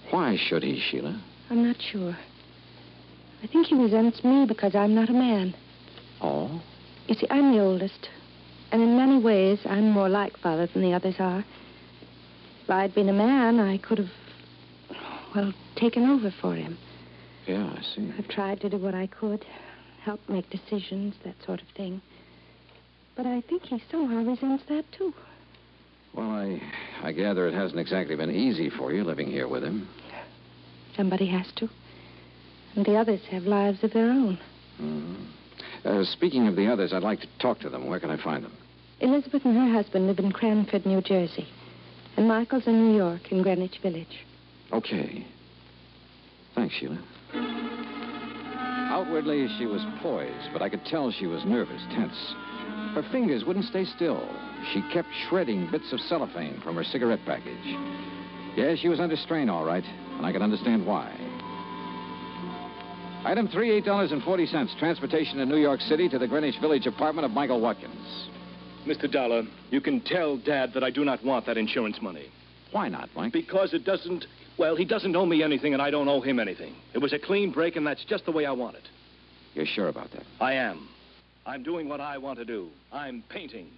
Why 0.08 0.38
should 0.38 0.62
he, 0.62 0.80
Sheila? 0.80 1.20
I'm 1.50 1.66
not 1.66 1.76
sure. 1.92 2.16
I 3.42 3.46
think 3.46 3.66
he 3.66 3.74
resents 3.74 4.24
me 4.24 4.46
because 4.46 4.74
I'm 4.74 4.94
not 4.94 5.10
a 5.10 5.12
man. 5.12 5.54
Oh? 6.22 6.62
You 7.08 7.14
see, 7.14 7.26
I'm 7.28 7.52
the 7.52 7.60
oldest. 7.60 8.08
And 8.72 8.80
in 8.80 8.96
many 8.96 9.18
ways, 9.18 9.58
I'm 9.66 9.90
more 9.90 10.08
like 10.08 10.38
Father 10.38 10.66
than 10.66 10.80
the 10.80 10.94
others 10.94 11.16
are. 11.18 11.44
If 12.64 12.70
I'd 12.70 12.94
been 12.94 13.10
a 13.10 13.12
man, 13.12 13.60
I 13.60 13.76
could 13.76 13.98
have, 13.98 14.10
well, 15.34 15.52
taken 15.74 16.08
over 16.08 16.32
for 16.40 16.54
him. 16.54 16.78
Yeah, 17.46 17.66
I 17.66 17.82
see. 17.82 18.10
I've 18.16 18.28
tried 18.28 18.62
to 18.62 18.70
do 18.70 18.78
what 18.78 18.94
I 18.94 19.08
could, 19.08 19.44
help 20.06 20.20
make 20.28 20.48
decisions, 20.48 21.14
that 21.24 21.34
sort 21.44 21.60
of 21.60 21.66
thing. 21.76 22.00
But 23.16 23.26
I 23.26 23.42
think 23.42 23.64
he 23.64 23.82
somehow 23.90 24.22
resents 24.22 24.64
that, 24.68 24.84
too. 24.96 25.12
Well, 26.14 26.30
I, 26.30 26.62
I 27.02 27.12
gather 27.12 27.46
it 27.48 27.54
hasn't 27.54 27.80
exactly 27.80 28.14
been 28.16 28.30
easy 28.30 28.70
for 28.70 28.92
you 28.92 29.04
living 29.04 29.26
here 29.26 29.48
with 29.48 29.64
him. 29.64 29.88
Somebody 30.96 31.26
has 31.26 31.46
to. 31.56 31.68
And 32.74 32.86
the 32.86 32.96
others 32.96 33.20
have 33.30 33.42
lives 33.42 33.82
of 33.82 33.92
their 33.92 34.08
own. 34.08 34.38
Mhm. 34.80 35.26
Uh, 35.84 36.04
speaking 36.04 36.46
of 36.46 36.56
the 36.56 36.66
others, 36.66 36.92
I'd 36.92 37.02
like 37.02 37.20
to 37.20 37.28
talk 37.38 37.58
to 37.60 37.68
them. 37.68 37.86
Where 37.86 38.00
can 38.00 38.10
I 38.10 38.22
find 38.22 38.44
them? 38.44 38.52
Elizabeth 39.00 39.44
and 39.44 39.56
her 39.56 39.72
husband 39.72 40.06
live 40.06 40.18
in 40.18 40.32
Cranford, 40.32 40.86
New 40.86 41.00
Jersey. 41.02 41.46
And 42.16 42.28
Michael's 42.28 42.66
in 42.66 42.92
New 42.92 42.96
York, 42.96 43.30
in 43.30 43.42
Greenwich 43.42 43.78
Village. 43.82 44.24
Okay. 44.72 45.26
Thanks, 46.54 46.74
Sheila. 46.76 46.98
Outwardly, 48.96 49.46
she 49.58 49.66
was 49.66 49.84
poised, 50.00 50.48
but 50.54 50.62
I 50.62 50.70
could 50.70 50.82
tell 50.86 51.10
she 51.10 51.26
was 51.26 51.44
nervous, 51.44 51.82
tense. 51.90 52.16
Her 52.94 53.04
fingers 53.12 53.44
wouldn't 53.44 53.66
stay 53.66 53.84
still. 53.84 54.26
She 54.72 54.80
kept 54.90 55.08
shredding 55.28 55.70
bits 55.70 55.92
of 55.92 56.00
cellophane 56.00 56.58
from 56.62 56.76
her 56.76 56.84
cigarette 56.84 57.20
package. 57.26 57.76
Yes, 58.56 58.78
she 58.78 58.88
was 58.88 58.98
under 58.98 59.16
strain, 59.16 59.50
all 59.50 59.66
right, 59.66 59.84
and 59.84 60.24
I 60.24 60.32
could 60.32 60.40
understand 60.40 60.86
why. 60.86 61.14
Item 63.26 63.48
three, 63.48 63.70
eight 63.70 63.84
dollars 63.84 64.12
and 64.12 64.22
forty 64.22 64.46
cents. 64.46 64.74
Transportation 64.78 65.40
in 65.40 65.48
New 65.50 65.58
York 65.58 65.82
City 65.82 66.08
to 66.08 66.18
the 66.18 66.26
Greenwich 66.26 66.58
Village 66.62 66.86
apartment 66.86 67.26
of 67.26 67.32
Michael 67.32 67.60
Watkins. 67.60 68.30
Mr. 68.86 69.12
Dollar, 69.12 69.42
you 69.68 69.82
can 69.82 70.00
tell 70.00 70.38
Dad 70.38 70.72
that 70.72 70.82
I 70.82 70.88
do 70.88 71.04
not 71.04 71.22
want 71.22 71.44
that 71.44 71.58
insurance 71.58 72.00
money. 72.00 72.30
Why 72.72 72.88
not, 72.88 73.10
Mike? 73.14 73.34
Because 73.34 73.74
it 73.74 73.84
doesn't. 73.84 74.24
Well, 74.58 74.74
he 74.74 74.84
doesn't 74.84 75.14
owe 75.14 75.26
me 75.26 75.42
anything, 75.42 75.74
and 75.74 75.82
I 75.82 75.90
don't 75.90 76.08
owe 76.08 76.20
him 76.20 76.40
anything. 76.40 76.74
It 76.94 76.98
was 76.98 77.12
a 77.12 77.18
clean 77.18 77.52
break, 77.52 77.76
and 77.76 77.86
that's 77.86 78.04
just 78.04 78.24
the 78.24 78.32
way 78.32 78.46
I 78.46 78.52
want 78.52 78.76
it. 78.76 78.88
You're 79.54 79.66
sure 79.66 79.88
about 79.88 80.10
that? 80.12 80.24
I 80.40 80.54
am. 80.54 80.88
I'm 81.44 81.62
doing 81.62 81.88
what 81.88 82.00
I 82.00 82.18
want 82.18 82.38
to 82.38 82.44
do. 82.44 82.68
I'm 82.92 83.22
painting. 83.28 83.68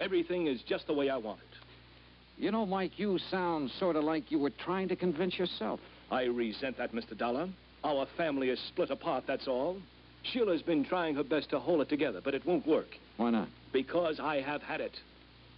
Everything 0.00 0.46
is 0.46 0.60
just 0.62 0.86
the 0.86 0.92
way 0.92 1.08
I 1.08 1.16
want 1.16 1.40
it. 1.40 2.42
You 2.42 2.52
know, 2.52 2.64
Mike, 2.64 2.98
you 2.98 3.18
sound 3.30 3.70
sort 3.78 3.96
of 3.96 4.04
like 4.04 4.30
you 4.30 4.38
were 4.38 4.50
trying 4.50 4.88
to 4.88 4.96
convince 4.96 5.38
yourself. 5.38 5.80
I 6.10 6.24
resent 6.24 6.78
that, 6.78 6.92
Mr. 6.92 7.16
Dollar. 7.16 7.48
Our 7.82 8.06
family 8.16 8.50
is 8.50 8.60
split 8.68 8.90
apart, 8.90 9.24
that's 9.26 9.48
all. 9.48 9.78
Sheila's 10.22 10.62
been 10.62 10.84
trying 10.84 11.14
her 11.14 11.24
best 11.24 11.50
to 11.50 11.58
hold 11.58 11.80
it 11.80 11.88
together, 11.88 12.20
but 12.22 12.34
it 12.34 12.44
won't 12.46 12.66
work. 12.66 12.96
Why 13.16 13.30
not? 13.30 13.48
Because 13.72 14.20
I 14.20 14.40
have 14.40 14.62
had 14.62 14.80
it. 14.80 14.98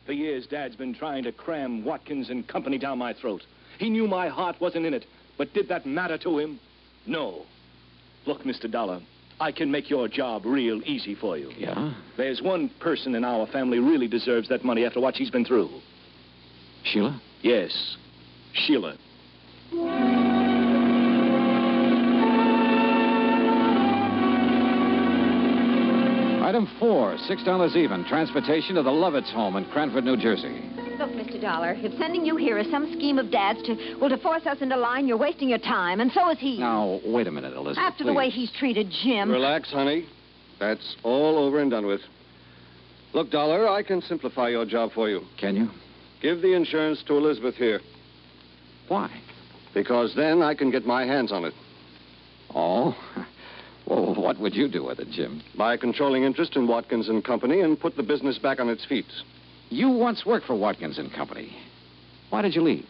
For 0.06 0.12
years, 0.12 0.46
Dad's 0.46 0.76
been 0.76 0.94
trying 0.94 1.24
to 1.24 1.32
cram 1.32 1.84
Watkins 1.84 2.30
and 2.30 2.46
company 2.46 2.78
down 2.78 2.98
my 2.98 3.12
throat. 3.12 3.42
He 3.78 3.90
knew 3.90 4.06
my 4.06 4.28
heart 4.28 4.56
wasn't 4.60 4.86
in 4.86 4.94
it, 4.94 5.06
but 5.38 5.52
did 5.54 5.68
that 5.68 5.86
matter 5.86 6.18
to 6.18 6.38
him? 6.38 6.58
No. 7.06 7.46
Look, 8.26 8.42
Mr. 8.42 8.70
Dollar, 8.70 9.00
I 9.40 9.52
can 9.52 9.70
make 9.70 9.88
your 9.88 10.08
job 10.08 10.44
real 10.44 10.82
easy 10.84 11.14
for 11.14 11.38
you. 11.38 11.50
Yeah? 11.56 11.94
There's 12.16 12.42
one 12.42 12.70
person 12.80 13.14
in 13.14 13.24
our 13.24 13.46
family 13.46 13.78
really 13.78 14.08
deserves 14.08 14.48
that 14.48 14.64
money 14.64 14.84
after 14.84 15.00
what 15.00 15.16
she's 15.16 15.30
been 15.30 15.44
through. 15.44 15.70
Sheila? 16.84 17.20
Yes, 17.42 17.96
Sheila. 18.52 18.96
Item 26.50 26.68
four, 26.80 27.16
six 27.28 27.44
dollars 27.44 27.76
even. 27.76 28.04
Transportation 28.06 28.74
to 28.74 28.82
the 28.82 28.90
Lovett's 28.90 29.30
home 29.30 29.54
in 29.54 29.64
Cranford, 29.66 30.02
New 30.02 30.16
Jersey. 30.16 30.68
Look, 30.98 31.10
Mr. 31.10 31.40
Dollar, 31.40 31.76
if 31.78 31.96
sending 31.96 32.26
you 32.26 32.36
here 32.36 32.58
is 32.58 32.68
some 32.72 32.92
scheme 32.92 33.20
of 33.20 33.30
Dad's 33.30 33.62
to, 33.66 33.96
well, 34.00 34.10
to 34.10 34.16
force 34.16 34.44
us 34.46 34.60
into 34.60 34.76
line, 34.76 35.06
you're 35.06 35.16
wasting 35.16 35.48
your 35.48 35.60
time, 35.60 36.00
and 36.00 36.10
so 36.10 36.28
is 36.28 36.40
he. 36.40 36.58
Now, 36.58 36.98
wait 37.04 37.28
a 37.28 37.30
minute, 37.30 37.52
Elizabeth. 37.52 37.78
After 37.78 38.02
the 38.02 38.12
way 38.12 38.30
he's 38.30 38.50
treated 38.58 38.90
Jim. 38.90 39.30
Relax, 39.30 39.70
honey. 39.70 40.08
That's 40.58 40.96
all 41.04 41.38
over 41.38 41.60
and 41.60 41.70
done 41.70 41.86
with. 41.86 42.00
Look, 43.12 43.30
Dollar, 43.30 43.68
I 43.68 43.84
can 43.84 44.02
simplify 44.02 44.48
your 44.48 44.66
job 44.66 44.90
for 44.92 45.08
you. 45.08 45.20
Can 45.38 45.54
you? 45.54 45.70
Give 46.20 46.42
the 46.42 46.52
insurance 46.54 47.00
to 47.06 47.16
Elizabeth 47.16 47.54
here, 47.54 47.80
Why? 48.88 49.08
because 49.72 50.16
then 50.16 50.42
I 50.42 50.56
can 50.56 50.72
get 50.72 50.84
my 50.84 51.06
hands 51.06 51.30
on 51.30 51.44
it. 51.44 51.54
Oh? 52.52 52.96
Well, 53.90 54.14
what 54.14 54.38
would 54.38 54.54
you 54.54 54.68
do 54.68 54.84
with 54.84 55.00
it, 55.00 55.10
Jim? 55.10 55.42
Buy 55.58 55.74
a 55.74 55.78
controlling 55.78 56.22
interest 56.22 56.54
in 56.54 56.68
Watkins 56.68 57.08
and 57.08 57.24
Company 57.24 57.60
and 57.60 57.78
put 57.78 57.96
the 57.96 58.04
business 58.04 58.38
back 58.38 58.60
on 58.60 58.68
its 58.68 58.84
feet. 58.84 59.04
You 59.68 59.88
once 59.90 60.24
worked 60.24 60.46
for 60.46 60.54
Watkins 60.54 60.96
and 60.96 61.12
Company. 61.12 61.56
Why 62.30 62.40
did 62.42 62.54
you 62.54 62.62
leave? 62.62 62.86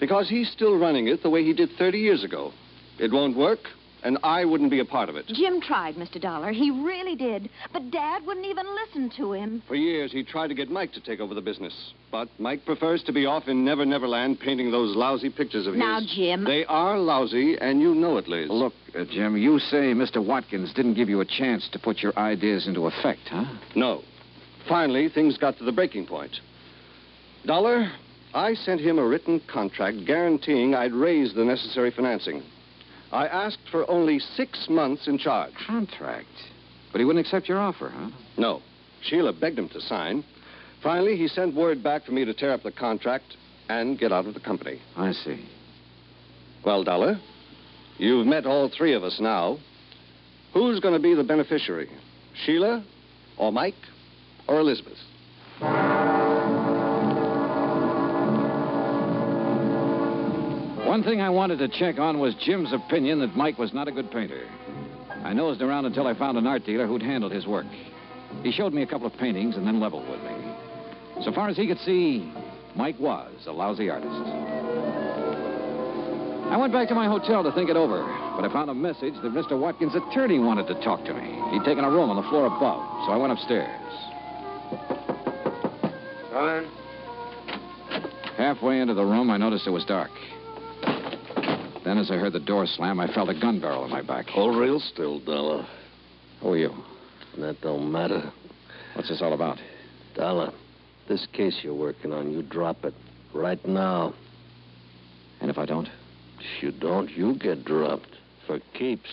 Because 0.00 0.26
he's 0.26 0.50
still 0.50 0.78
running 0.78 1.08
it 1.08 1.22
the 1.22 1.28
way 1.28 1.44
he 1.44 1.52
did 1.52 1.70
30 1.72 1.98
years 1.98 2.24
ago. 2.24 2.52
It 2.98 3.12
won't 3.12 3.36
work, 3.36 3.58
and 4.02 4.18
I 4.22 4.44
wouldn't 4.44 4.70
be 4.70 4.80
a 4.80 4.84
part 4.84 5.08
of 5.08 5.16
it. 5.16 5.26
Jim 5.26 5.60
tried, 5.60 5.96
Mr. 5.96 6.20
Dollar. 6.20 6.52
He 6.52 6.70
really 6.70 7.16
did. 7.16 7.50
But 7.72 7.90
Dad 7.90 8.24
wouldn't 8.26 8.46
even 8.46 8.66
listen 8.74 9.10
to 9.16 9.32
him. 9.32 9.62
For 9.66 9.74
years, 9.74 10.12
he 10.12 10.22
tried 10.22 10.48
to 10.48 10.54
get 10.54 10.70
Mike 10.70 10.92
to 10.92 11.00
take 11.00 11.20
over 11.20 11.34
the 11.34 11.40
business. 11.40 11.92
But 12.10 12.28
Mike 12.38 12.64
prefers 12.64 13.02
to 13.04 13.12
be 13.12 13.26
off 13.26 13.48
in 13.48 13.64
Never 13.64 13.84
Never 13.84 14.08
Land 14.08 14.40
painting 14.40 14.70
those 14.70 14.96
lousy 14.96 15.30
pictures 15.30 15.66
of 15.66 15.74
Now, 15.74 16.00
his. 16.00 16.08
Now, 16.08 16.14
Jim. 16.14 16.44
They 16.44 16.64
are 16.66 16.98
lousy, 16.98 17.56
and 17.60 17.80
you 17.80 17.94
know 17.94 18.16
it, 18.16 18.28
Liz. 18.28 18.48
Look, 18.50 18.74
uh, 18.94 19.04
Jim, 19.10 19.36
you 19.36 19.58
say 19.58 19.92
Mr. 19.94 20.24
Watkins 20.24 20.72
didn't 20.74 20.94
give 20.94 21.08
you 21.08 21.20
a 21.20 21.24
chance 21.24 21.68
to 21.72 21.78
put 21.78 21.98
your 21.98 22.18
ideas 22.18 22.66
into 22.66 22.86
effect, 22.86 23.28
huh? 23.28 23.44
No. 23.74 24.02
Finally, 24.68 25.08
things 25.08 25.36
got 25.38 25.56
to 25.58 25.64
the 25.64 25.72
breaking 25.72 26.06
point. 26.06 26.40
Dollar, 27.46 27.90
I 28.34 28.54
sent 28.54 28.80
him 28.80 28.98
a 28.98 29.04
written 29.06 29.40
contract 29.50 30.04
guaranteeing 30.06 30.74
I'd 30.74 30.92
raise 30.92 31.34
the 31.34 31.44
necessary 31.44 31.90
financing. 31.90 32.42
I 33.12 33.26
asked 33.26 33.68
for 33.70 33.88
only 33.90 34.18
six 34.18 34.66
months 34.68 35.06
in 35.06 35.18
charge. 35.18 35.52
Contract. 35.66 36.26
But 36.92 37.00
he 37.00 37.04
wouldn't 37.04 37.24
accept 37.24 37.48
your 37.48 37.58
offer, 37.58 37.90
huh? 37.94 38.10
No. 38.36 38.62
Sheila 39.02 39.32
begged 39.32 39.58
him 39.58 39.68
to 39.70 39.80
sign. 39.80 40.24
Finally, 40.82 41.16
he 41.16 41.28
sent 41.28 41.54
word 41.54 41.82
back 41.82 42.04
for 42.04 42.12
me 42.12 42.24
to 42.24 42.34
tear 42.34 42.52
up 42.52 42.62
the 42.62 42.72
contract 42.72 43.36
and 43.68 43.98
get 43.98 44.12
out 44.12 44.26
of 44.26 44.34
the 44.34 44.40
company. 44.40 44.80
I 44.96 45.12
see. 45.12 45.48
Well, 46.64 46.84
Dollar, 46.84 47.20
you've 47.98 48.26
met 48.26 48.46
all 48.46 48.68
three 48.68 48.94
of 48.94 49.04
us 49.04 49.18
now. 49.20 49.58
Who's 50.52 50.80
going 50.80 50.94
to 50.94 51.00
be 51.00 51.14
the 51.14 51.24
beneficiary? 51.24 51.88
Sheila, 52.44 52.84
or 53.36 53.52
Mike, 53.52 53.74
or 54.46 54.60
Elizabeth? 54.60 54.98
One 60.98 61.06
thing 61.06 61.20
I 61.20 61.30
wanted 61.30 61.60
to 61.60 61.68
check 61.68 62.00
on 62.00 62.18
was 62.18 62.34
Jim's 62.44 62.72
opinion 62.72 63.20
that 63.20 63.36
Mike 63.36 63.56
was 63.56 63.72
not 63.72 63.86
a 63.86 63.92
good 63.92 64.10
painter. 64.10 64.48
I 65.22 65.32
nosed 65.32 65.62
around 65.62 65.84
until 65.84 66.08
I 66.08 66.14
found 66.14 66.36
an 66.36 66.44
art 66.44 66.64
dealer 66.64 66.88
who'd 66.88 67.02
handled 67.02 67.30
his 67.30 67.46
work. 67.46 67.66
He 68.42 68.50
showed 68.50 68.74
me 68.74 68.82
a 68.82 68.86
couple 68.86 69.06
of 69.06 69.12
paintings 69.12 69.54
and 69.54 69.64
then 69.64 69.78
leveled 69.78 70.08
with 70.10 70.20
me. 70.24 70.34
So 71.22 71.30
far 71.30 71.48
as 71.48 71.56
he 71.56 71.68
could 71.68 71.78
see, 71.78 72.32
Mike 72.74 72.98
was 72.98 73.30
a 73.46 73.52
lousy 73.52 73.88
artist. 73.88 74.10
I 76.50 76.56
went 76.56 76.72
back 76.72 76.88
to 76.88 76.96
my 76.96 77.06
hotel 77.06 77.44
to 77.44 77.52
think 77.52 77.70
it 77.70 77.76
over, 77.76 78.02
but 78.34 78.44
I 78.44 78.52
found 78.52 78.68
a 78.68 78.74
message 78.74 79.14
that 79.22 79.32
Mr. 79.32 79.56
Watkins' 79.56 79.94
attorney 79.94 80.40
wanted 80.40 80.66
to 80.66 80.74
talk 80.82 81.04
to 81.04 81.14
me. 81.14 81.40
He'd 81.52 81.64
taken 81.64 81.84
a 81.84 81.90
room 81.90 82.10
on 82.10 82.16
the 82.16 82.28
floor 82.28 82.46
above, 82.46 83.06
so 83.06 83.12
I 83.12 83.16
went 83.16 83.32
upstairs. 83.32 83.70
Come 86.32 86.48
in. 86.48 86.68
Halfway 88.36 88.80
into 88.80 88.94
the 88.94 89.04
room, 89.04 89.30
I 89.30 89.36
noticed 89.36 89.68
it 89.68 89.70
was 89.70 89.84
dark. 89.84 90.10
Then, 91.88 91.96
as 91.96 92.10
I 92.10 92.16
heard 92.16 92.34
the 92.34 92.38
door 92.38 92.66
slam, 92.66 93.00
I 93.00 93.10
felt 93.10 93.30
a 93.30 93.40
gun 93.40 93.60
barrel 93.60 93.82
in 93.82 93.90
my 93.90 94.02
back. 94.02 94.26
Hold 94.26 94.58
real 94.58 94.78
still, 94.78 95.20
Dollar. 95.20 95.66
Who 96.42 96.52
are 96.52 96.58
you? 96.58 96.74
That 97.38 97.62
don't 97.62 97.90
matter. 97.90 98.30
What's 98.92 99.08
this 99.08 99.22
all 99.22 99.32
about? 99.32 99.56
Dollar, 100.14 100.52
this 101.08 101.26
case 101.32 101.60
you're 101.62 101.72
working 101.72 102.12
on, 102.12 102.30
you 102.30 102.42
drop 102.42 102.84
it 102.84 102.92
right 103.32 103.66
now. 103.66 104.12
And 105.40 105.50
if 105.50 105.56
I 105.56 105.64
don't? 105.64 105.88
If 106.38 106.62
you 106.62 106.72
don't, 106.72 107.10
you 107.12 107.36
get 107.38 107.64
dropped 107.64 108.10
for 108.46 108.60
keeps. 108.74 109.08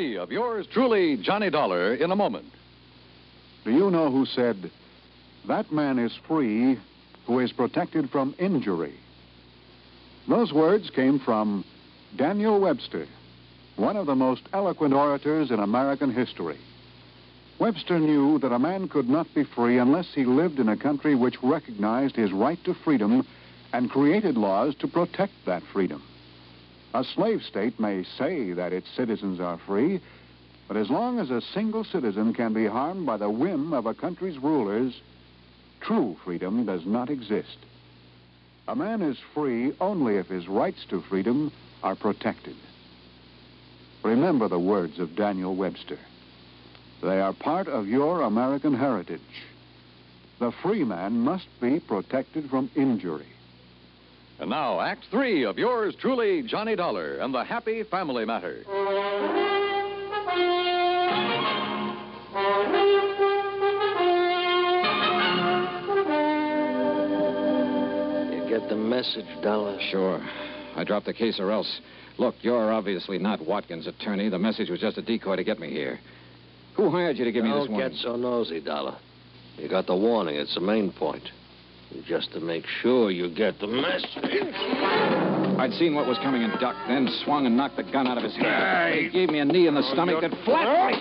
Of 0.00 0.32
yours 0.32 0.66
truly, 0.72 1.18
Johnny 1.18 1.50
Dollar, 1.50 1.94
in 1.94 2.10
a 2.10 2.16
moment. 2.16 2.46
Do 3.66 3.70
you 3.70 3.90
know 3.90 4.10
who 4.10 4.24
said, 4.24 4.70
That 5.46 5.70
man 5.70 5.98
is 5.98 6.18
free 6.26 6.78
who 7.26 7.38
is 7.38 7.52
protected 7.52 8.08
from 8.08 8.34
injury? 8.38 8.94
Those 10.26 10.54
words 10.54 10.88
came 10.88 11.18
from 11.18 11.66
Daniel 12.16 12.58
Webster, 12.58 13.06
one 13.76 13.98
of 13.98 14.06
the 14.06 14.14
most 14.14 14.40
eloquent 14.54 14.94
orators 14.94 15.50
in 15.50 15.60
American 15.60 16.14
history. 16.14 16.58
Webster 17.58 17.98
knew 17.98 18.38
that 18.38 18.52
a 18.52 18.58
man 18.58 18.88
could 18.88 19.08
not 19.10 19.26
be 19.34 19.44
free 19.44 19.76
unless 19.76 20.14
he 20.14 20.24
lived 20.24 20.58
in 20.58 20.70
a 20.70 20.78
country 20.78 21.14
which 21.14 21.42
recognized 21.42 22.16
his 22.16 22.32
right 22.32 22.62
to 22.64 22.72
freedom 22.72 23.26
and 23.74 23.90
created 23.90 24.38
laws 24.38 24.74
to 24.76 24.88
protect 24.88 25.34
that 25.44 25.62
freedom. 25.74 26.02
A 26.92 27.04
slave 27.04 27.42
state 27.42 27.78
may 27.78 28.02
say 28.02 28.52
that 28.52 28.72
its 28.72 28.88
citizens 28.96 29.38
are 29.38 29.58
free, 29.58 30.00
but 30.66 30.76
as 30.76 30.90
long 30.90 31.18
as 31.18 31.30
a 31.30 31.40
single 31.40 31.84
citizen 31.84 32.32
can 32.32 32.52
be 32.52 32.66
harmed 32.66 33.06
by 33.06 33.16
the 33.16 33.30
whim 33.30 33.72
of 33.72 33.86
a 33.86 33.94
country's 33.94 34.38
rulers, 34.38 35.00
true 35.80 36.16
freedom 36.24 36.64
does 36.64 36.84
not 36.84 37.10
exist. 37.10 37.58
A 38.66 38.74
man 38.74 39.02
is 39.02 39.18
free 39.34 39.72
only 39.80 40.16
if 40.16 40.28
his 40.28 40.48
rights 40.48 40.84
to 40.90 41.00
freedom 41.00 41.52
are 41.82 41.94
protected. 41.94 42.56
Remember 44.02 44.48
the 44.48 44.58
words 44.58 44.98
of 44.98 45.16
Daniel 45.16 45.54
Webster. 45.54 45.98
They 47.02 47.20
are 47.20 47.32
part 47.32 47.68
of 47.68 47.86
your 47.86 48.22
American 48.22 48.74
heritage. 48.74 49.20
The 50.38 50.52
free 50.52 50.84
man 50.84 51.20
must 51.20 51.48
be 51.60 51.80
protected 51.80 52.50
from 52.50 52.70
injury. 52.74 53.26
And 54.40 54.48
now, 54.48 54.80
Act 54.80 55.04
three 55.10 55.44
of 55.44 55.58
yours 55.58 55.94
truly, 56.00 56.42
Johnny 56.42 56.74
Dollar, 56.74 57.18
and 57.18 57.34
the 57.34 57.44
Happy 57.44 57.82
Family 57.82 58.24
Matter. 58.24 58.64
You 68.32 68.48
get 68.48 68.68
the 68.70 68.76
message, 68.76 69.26
Dollar? 69.42 69.78
Sure. 69.90 70.20
I 70.74 70.84
dropped 70.84 71.04
the 71.04 71.12
case 71.12 71.38
or 71.38 71.50
else. 71.50 71.80
Look, 72.16 72.36
you're 72.40 72.72
obviously 72.72 73.18
not 73.18 73.44
Watkins' 73.44 73.86
attorney. 73.86 74.30
The 74.30 74.38
message 74.38 74.70
was 74.70 74.80
just 74.80 74.96
a 74.96 75.02
decoy 75.02 75.36
to 75.36 75.44
get 75.44 75.58
me 75.58 75.70
here. 75.70 76.00
Who 76.76 76.90
hired 76.90 77.18
you 77.18 77.26
to 77.26 77.32
give 77.32 77.44
me 77.44 77.50
this 77.50 77.68
warning? 77.68 77.78
Don't 77.78 77.90
get 77.90 77.98
so 78.00 78.16
nosy, 78.16 78.60
Dollar. 78.60 78.96
You 79.58 79.68
got 79.68 79.86
the 79.86 79.96
warning. 79.96 80.36
It's 80.36 80.54
the 80.54 80.60
main 80.62 80.92
point. 80.92 81.24
Just 82.06 82.32
to 82.32 82.40
make 82.40 82.64
sure 82.82 83.10
you 83.10 83.28
get 83.32 83.58
the 83.60 83.66
message. 83.66 84.18
I'd 85.58 85.72
seen 85.74 85.94
what 85.94 86.06
was 86.06 86.18
coming 86.18 86.42
and 86.42 86.52
ducked, 86.58 86.88
then 86.88 87.08
swung 87.24 87.46
and 87.46 87.56
knocked 87.56 87.76
the 87.76 87.82
gun 87.82 88.06
out 88.06 88.16
of 88.16 88.24
his 88.24 88.34
hand. 88.34 88.94
He 88.94 89.10
gave 89.10 89.28
me 89.28 89.40
a 89.40 89.44
knee 89.44 89.66
in 89.66 89.74
the 89.74 89.82
stomach 89.92 90.20
that 90.20 90.32
flat. 90.44 90.94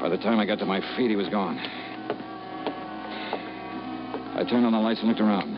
By 0.00 0.08
the 0.08 0.16
time 0.16 0.38
I 0.38 0.46
got 0.46 0.58
to 0.60 0.66
my 0.66 0.80
feet, 0.96 1.10
he 1.10 1.16
was 1.16 1.28
gone. 1.28 1.58
I 4.38 4.44
turned 4.48 4.64
on 4.64 4.72
the 4.72 4.78
lights 4.78 5.00
and 5.00 5.08
looked 5.08 5.20
around. 5.20 5.56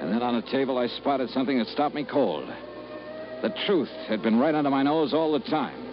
And 0.00 0.12
then 0.12 0.22
on 0.22 0.36
a 0.36 0.42
table, 0.50 0.78
I 0.78 0.86
spotted 0.86 1.28
something 1.30 1.58
that 1.58 1.66
stopped 1.68 1.94
me 1.94 2.04
cold. 2.04 2.48
The 3.42 3.52
truth 3.66 3.90
had 4.08 4.22
been 4.22 4.38
right 4.38 4.54
under 4.54 4.70
my 4.70 4.82
nose 4.82 5.12
all 5.12 5.32
the 5.32 5.40
time. 5.40 5.88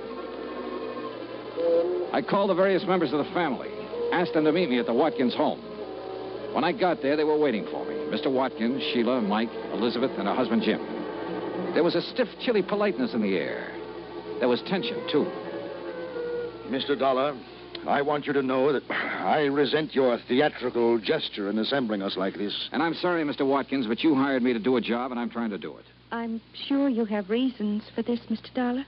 I 2.14 2.22
called 2.22 2.50
the 2.50 2.56
various 2.56 2.84
members 2.86 3.12
of 3.14 3.20
the 3.20 3.32
family, 3.34 3.70
asked 4.14 4.34
them 4.34 4.46
to 4.46 4.52
meet 4.52 4.70
me 4.70 4.80
at 4.80 4.86
the 4.86 4.94
Watkins 4.94 5.36
home. 5.36 5.60
When 6.54 6.64
I 6.64 6.72
got 6.72 7.02
there, 7.02 7.16
they 7.16 7.24
were 7.24 7.38
waiting 7.38 7.66
for 7.70 7.86
me 7.86 7.96
Mr. 8.10 8.32
Watkins, 8.32 8.82
Sheila, 8.94 9.22
Mike, 9.22 9.52
Elizabeth, 9.74 10.12
and 10.18 10.28
her 10.28 10.34
husband, 10.34 10.64
Jim. 10.64 10.80
There 11.74 11.84
was 11.84 11.96
a 11.96 12.02
stiff, 12.02 12.30
chilly 12.40 12.64
politeness 12.64 13.14
in 13.14 13.22
the 13.22 13.36
air. 13.36 13.72
There 14.40 14.48
was 14.48 14.62
tension, 14.64 15.06
too. 15.12 15.26
Mr. 16.70 16.98
Dollar, 16.98 17.38
I 17.86 18.02
want 18.02 18.28
you 18.28 18.34
to 18.34 18.42
know 18.42 18.72
that 18.72 18.84
I 18.90 19.46
resent 19.46 19.94
your 19.94 20.18
theatrical 20.28 21.00
gesture 21.00 21.50
in 21.50 21.60
assembling 21.60 22.02
us 22.02 22.16
like 22.16 22.36
this. 22.36 22.70
And 22.72 22.82
I'm 22.82 22.94
sorry, 22.94 23.24
Mr. 23.24 23.46
Watkins, 23.46 23.88
but 23.88 24.04
you 24.04 24.16
hired 24.16 24.42
me 24.42 24.54
to 24.54 24.60
do 24.60 24.78
a 24.78 24.82
job, 24.82 25.12
and 25.12 25.20
I'm 25.20 25.30
trying 25.30 25.50
to 25.50 25.58
do 25.58 25.76
it. 25.78 25.86
I'm 26.12 26.42
sure 26.68 26.88
you 26.88 27.06
have 27.06 27.30
reasons 27.30 27.84
for 27.94 28.02
this, 28.02 28.20
Mr. 28.30 28.54
Dollar. 28.54 28.86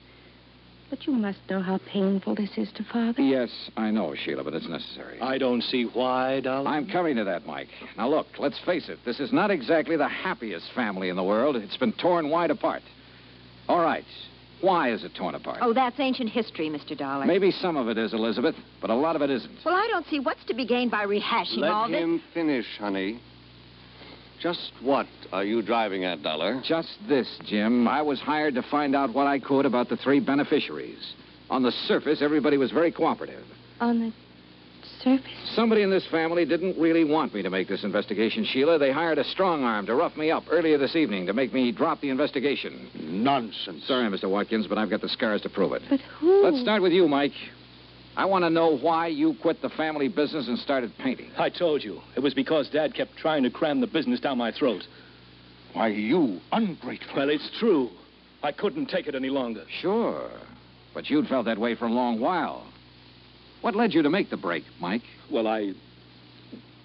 But 0.90 1.06
you 1.06 1.14
must 1.14 1.40
know 1.50 1.62
how 1.62 1.80
painful 1.92 2.36
this 2.36 2.50
is 2.58 2.72
to 2.74 2.84
Father. 2.84 3.22
Yes, 3.22 3.50
I 3.78 3.92
know, 3.92 4.16
Sheila, 4.16 4.44
but 4.44 4.56
it's 4.56 4.68
necessary. 4.68 5.22
I 5.22 5.38
don't 5.38 5.62
see 5.62 5.84
why, 5.84 6.40
darling. 6.40 6.68
I'm 6.68 6.88
coming 6.88 7.16
to 7.18 7.24
that, 7.26 7.46
Mike. 7.46 7.68
Now, 7.96 8.10
look, 8.10 8.28
let's 8.40 8.60
face 8.66 8.90
it. 8.90 8.98
This 9.06 9.20
is 9.20 9.32
not 9.32 9.52
exactly 9.52 9.98
the 9.98 10.08
happiest 10.08 10.66
family 10.74 11.10
in 11.10 11.16
the 11.16 11.24
world. 11.24 11.56
It's 11.56 11.78
been 11.78 11.94
torn 11.94 12.30
wide 12.30 12.50
apart. 12.50 12.82
All 13.68 13.82
right. 13.82 14.06
Why 14.62 14.92
is 14.92 15.04
it 15.04 15.14
torn 15.16 15.36
apart? 15.36 15.60
Oh, 15.62 15.74
that's 15.74 16.00
ancient 16.00 16.30
history, 16.30 16.70
Mr. 16.70 16.98
Dollar. 16.98 17.26
Maybe 17.26 17.52
some 17.52 17.78
of 17.78 17.88
it 17.88 17.98
is, 17.98 18.14
Elizabeth, 18.14 18.56
but 18.82 18.90
a 18.90 18.96
lot 18.96 19.16
of 19.16 19.22
it 19.22 19.30
isn't. 19.30 19.60
Well, 19.64 19.76
I 19.76 19.88
don't 19.88 20.06
see 20.08 20.20
what's 20.20 20.44
to 20.46 20.54
be 20.54 20.66
gained 20.66 20.92
by 20.92 21.06
rehashing 21.06 21.70
all 21.70 21.88
this. 21.88 21.92
Let 21.92 21.92
this. 21.92 22.00
him 22.02 22.22
finish, 22.34 22.66
honey. 22.78 23.22
Just 24.40 24.72
what 24.82 25.08
are 25.34 25.44
you 25.44 25.62
driving 25.62 26.06
at, 26.06 26.24
Dollar? 26.24 26.62
Just 26.64 26.98
this, 27.08 27.28
Jim. 27.46 27.88
I 27.88 28.02
was 28.02 28.20
hired 28.22 28.56
to 28.56 28.62
find 28.64 28.96
out 28.96 29.14
what 29.14 29.28
I 29.28 29.38
could 29.38 29.66
about 29.66 29.90
the 29.90 29.98
three 29.98 30.22
beneficiaries. 30.22 31.14
On 31.50 31.62
the 31.62 31.72
surface, 31.72 32.22
everybody 32.22 32.58
was 32.58 32.72
very 32.72 32.92
cooperative. 32.92 33.44
On 33.82 34.00
the 34.00 34.14
surface? 35.02 35.30
Somebody 35.56 35.82
in 35.82 35.90
this 35.90 36.08
family 36.08 36.46
didn't 36.46 36.80
really 36.80 37.04
want 37.04 37.34
me 37.34 37.42
to 37.42 37.50
make 37.50 37.68
this 37.68 37.84
investigation, 37.84 38.46
Sheila. 38.46 38.80
They 38.80 38.92
hired 38.92 39.18
a 39.18 39.26
strong 39.26 39.64
arm 39.64 39.86
to 39.88 39.96
rough 39.96 40.16
me 40.16 40.32
up 40.32 40.44
earlier 40.50 40.78
this 40.78 40.96
evening 40.96 41.26
to 41.26 41.34
make 41.34 41.54
me 41.54 41.74
drop 41.74 42.00
the 42.00 42.10
investigation. 42.10 42.90
Nonsense. 42.96 43.84
Sorry, 43.88 44.08
Mr. 44.10 44.30
Watkins, 44.30 44.68
but 44.68 44.78
I've 44.78 44.90
got 44.90 45.02
the 45.02 45.10
scars 45.10 45.42
to 45.42 45.50
prove 45.50 45.74
it. 45.74 45.82
But 45.90 46.00
who? 46.20 46.44
Let's 46.44 46.62
start 46.62 46.82
with 46.82 46.94
you, 46.94 47.08
Mike. 47.10 47.34
I 48.20 48.26
want 48.26 48.44
to 48.44 48.50
know 48.50 48.76
why 48.76 49.08
you 49.08 49.34
quit 49.42 49.62
the 49.62 49.70
family 49.70 50.10
business 50.10 50.50
and 50.50 50.60
started 50.60 50.92
painting. 50.98 51.32
I 51.38 51.48
told 51.48 51.82
you. 51.86 52.02
It 52.18 52.20
was 52.20 52.34
because 52.34 52.68
Dad 52.68 52.94
kept 52.94 53.16
trying 53.16 53.44
to 53.44 53.50
cram 53.50 53.80
the 53.80 53.88
business 53.88 54.20
down 54.20 54.38
my 54.38 54.52
throat. 54.52 54.86
Why, 55.72 55.88
you 55.88 56.42
ungrateful. 56.52 57.16
Well, 57.16 57.30
it's 57.30 57.50
true. 57.58 57.90
I 58.44 58.52
couldn't 58.52 58.88
take 58.88 59.08
it 59.08 59.16
any 59.16 59.30
longer. 59.30 59.64
Sure. 59.82 60.30
But 60.94 61.10
you'd 61.10 61.30
felt 61.30 61.46
that 61.46 61.58
way 61.58 61.76
for 61.76 61.86
a 61.86 61.92
long 61.94 62.20
while. 62.20 62.68
What 63.62 63.74
led 63.74 63.94
you 63.94 64.02
to 64.02 64.10
make 64.10 64.30
the 64.30 64.36
break, 64.36 64.66
Mike? 64.82 65.04
Well, 65.32 65.48
I. 65.48 65.72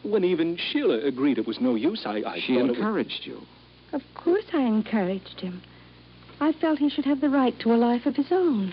When 0.04 0.22
even 0.22 0.56
Sheila 0.56 1.00
agreed 1.00 1.38
it 1.38 1.48
was 1.48 1.60
no 1.60 1.74
use, 1.74 2.02
I. 2.06 2.22
I 2.24 2.40
she 2.46 2.54
thought 2.54 2.66
it 2.66 2.68
was- 2.68 2.76
encouraged 2.78 3.22
you. 3.24 3.40
Of 3.92 4.02
course 4.14 4.44
I 4.52 4.60
encouraged 4.60 5.40
him. 5.40 5.62
I 6.38 6.52
felt 6.52 6.78
he 6.78 6.90
should 6.90 7.06
have 7.06 7.20
the 7.20 7.28
right 7.28 7.58
to 7.58 7.74
a 7.74 7.76
life 7.76 8.06
of 8.06 8.14
his 8.14 8.30
own. 8.30 8.72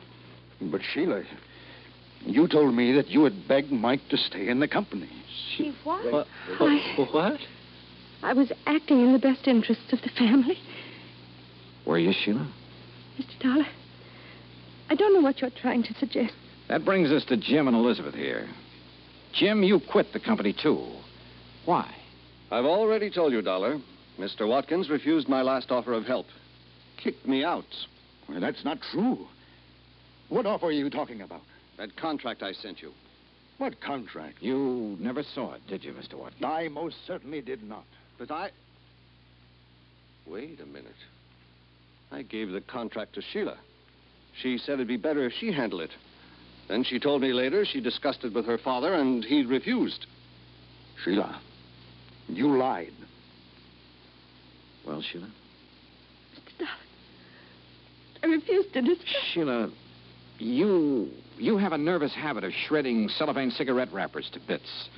But, 0.62 0.82
Sheila, 0.84 1.24
you 2.26 2.48
told 2.48 2.74
me 2.74 2.92
that 2.94 3.08
you 3.08 3.24
had 3.24 3.48
begged 3.48 3.72
Mike 3.72 4.02
to 4.10 4.18
stay 4.18 4.48
in 4.48 4.60
the 4.60 4.68
company. 4.68 5.10
She 5.56 5.76
what? 5.84 6.12
What? 6.12 6.28
I, 6.60 7.08
What? 7.12 7.40
I 8.24 8.34
was 8.34 8.52
acting 8.68 9.02
in 9.02 9.14
the 9.14 9.20
best 9.20 9.48
interests 9.48 9.92
of 9.92 10.02
the 10.02 10.10
family. 10.10 10.58
Were 11.86 11.98
you, 11.98 12.14
Sheila? 12.14 12.48
Mr. 13.20 13.40
Dollar, 13.40 13.68
I 14.90 14.96
don't 14.96 15.14
know 15.14 15.22
what 15.22 15.42
you're 15.42 15.50
trying 15.50 15.84
to 15.84 15.94
suggest. 15.96 16.34
That 16.68 16.86
brings 16.86 17.12
us 17.12 17.26
to 17.26 17.38
Jim 17.38 17.68
and 17.68 17.76
Elizabeth 17.76 18.14
here. 18.14 18.48
Jim, 19.34 19.64
you 19.64 19.80
quit 19.92 20.14
the 20.14 20.20
company, 20.20 20.54
too. 20.54 20.86
Why? 21.66 21.94
I've 22.52 22.66
already 22.66 23.10
told 23.10 23.34
you, 23.34 23.42
Dollar. 23.42 23.80
Mr. 24.20 24.48
Watkins 24.48 24.90
refused 24.90 25.28
my 25.28 25.42
last 25.42 25.72
offer 25.72 25.94
of 25.94 26.06
help. 26.06 26.28
Kicked 26.98 27.28
me 27.28 27.44
out. 27.44 27.66
Well, 28.30 28.40
that's 28.40 28.64
not 28.64 28.80
true. 28.92 29.28
What 30.30 30.46
offer 30.46 30.68
are 30.68 30.72
you 30.72 30.90
talking 30.90 31.22
about? 31.22 31.42
That 31.82 31.96
contract 31.96 32.44
I 32.44 32.52
sent 32.52 32.84
you. 32.84 32.92
What 33.58 33.82
contract? 33.82 34.38
You 34.40 34.98
never 35.00 35.24
saw 35.24 35.54
it, 35.54 35.66
did 35.68 35.84
you, 35.84 35.94
Mr. 35.94 36.14
Watkins? 36.14 36.46
I 36.46 36.68
most 36.68 36.96
certainly 37.08 37.42
did 37.42 37.64
not. 37.64 37.86
But 38.20 38.30
I. 38.30 38.52
Wait 40.28 40.60
a 40.62 40.66
minute. 40.68 40.94
I 42.12 42.22
gave 42.22 42.52
the 42.52 42.62
contract 42.62 43.16
to 43.16 43.24
Sheila. 43.24 43.58
She 44.40 44.60
said 44.60 44.76
it'd 44.76 44.88
be 44.88 44.96
better 44.96 45.26
if 45.26 45.34
she 45.34 45.52
handled 45.52 45.82
it. 45.82 45.90
Then 46.68 46.84
she 46.84 47.00
told 47.00 47.24
me 47.24 47.34
later 47.34 47.66
she 47.66 47.82
discussed 47.82 48.24
it 48.24 48.32
with 48.32 48.46
her 48.46 48.60
father 48.60 48.94
and 48.94 49.26
he 49.26 49.44
refused. 49.44 50.06
Sheila, 51.04 51.42
you 52.28 52.60
lied. 52.60 52.94
Well, 54.86 55.02
Sheila? 55.02 55.32
Mr. 56.36 56.60
Dollar, 56.60 56.72
I 58.22 58.28
refuse 58.28 58.68
to 58.72 58.82
discuss. 58.84 59.16
Sheila, 59.34 59.72
you 60.38 61.10
you 61.42 61.58
have 61.58 61.74
a 61.74 61.78
nervous 61.78 62.14
habit 62.14 62.44
of 62.44 62.52
shredding 62.68 63.10
cellophane 63.10 63.50
cigarette 63.52 63.92
wrappers 63.92 64.30
to 64.34 64.40
bits. 64.40 64.90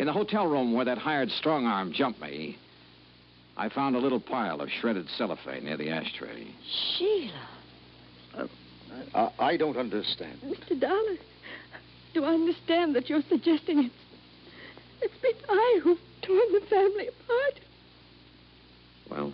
In 0.00 0.06
the 0.06 0.12
hotel 0.12 0.46
room 0.46 0.72
where 0.74 0.84
that 0.84 0.98
hired 0.98 1.30
strong 1.30 1.66
arm 1.66 1.92
jumped 1.92 2.20
me, 2.20 2.58
I 3.56 3.68
found 3.68 3.94
a 3.94 3.98
little 4.00 4.18
pile 4.18 4.60
of 4.60 4.68
shredded 4.80 5.06
cellophane 5.16 5.64
near 5.64 5.76
the 5.76 5.90
ashtray. 5.90 6.48
Sheila. 6.98 7.46
Uh, 8.36 8.46
I, 9.14 9.30
I 9.38 9.56
don't 9.56 9.76
understand. 9.76 10.40
Mr. 10.44 10.78
Dollar, 10.80 11.16
do 12.12 12.24
I 12.24 12.32
understand 12.34 12.96
that 12.96 13.08
you're 13.08 13.22
suggesting 13.28 13.84
it's, 13.84 13.94
it's 15.02 15.14
been 15.22 15.34
I 15.48 15.80
who've 15.82 15.98
torn 16.22 16.52
the 16.52 16.66
family 16.68 17.08
apart? 17.08 17.60
Well, 19.10 19.32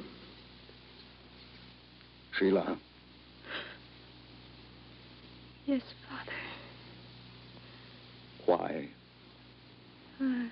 Sheila, 2.39 2.77
Yes, 5.69 5.83
Father. 6.09 6.33
why? 8.47 8.89
I, 10.19 10.49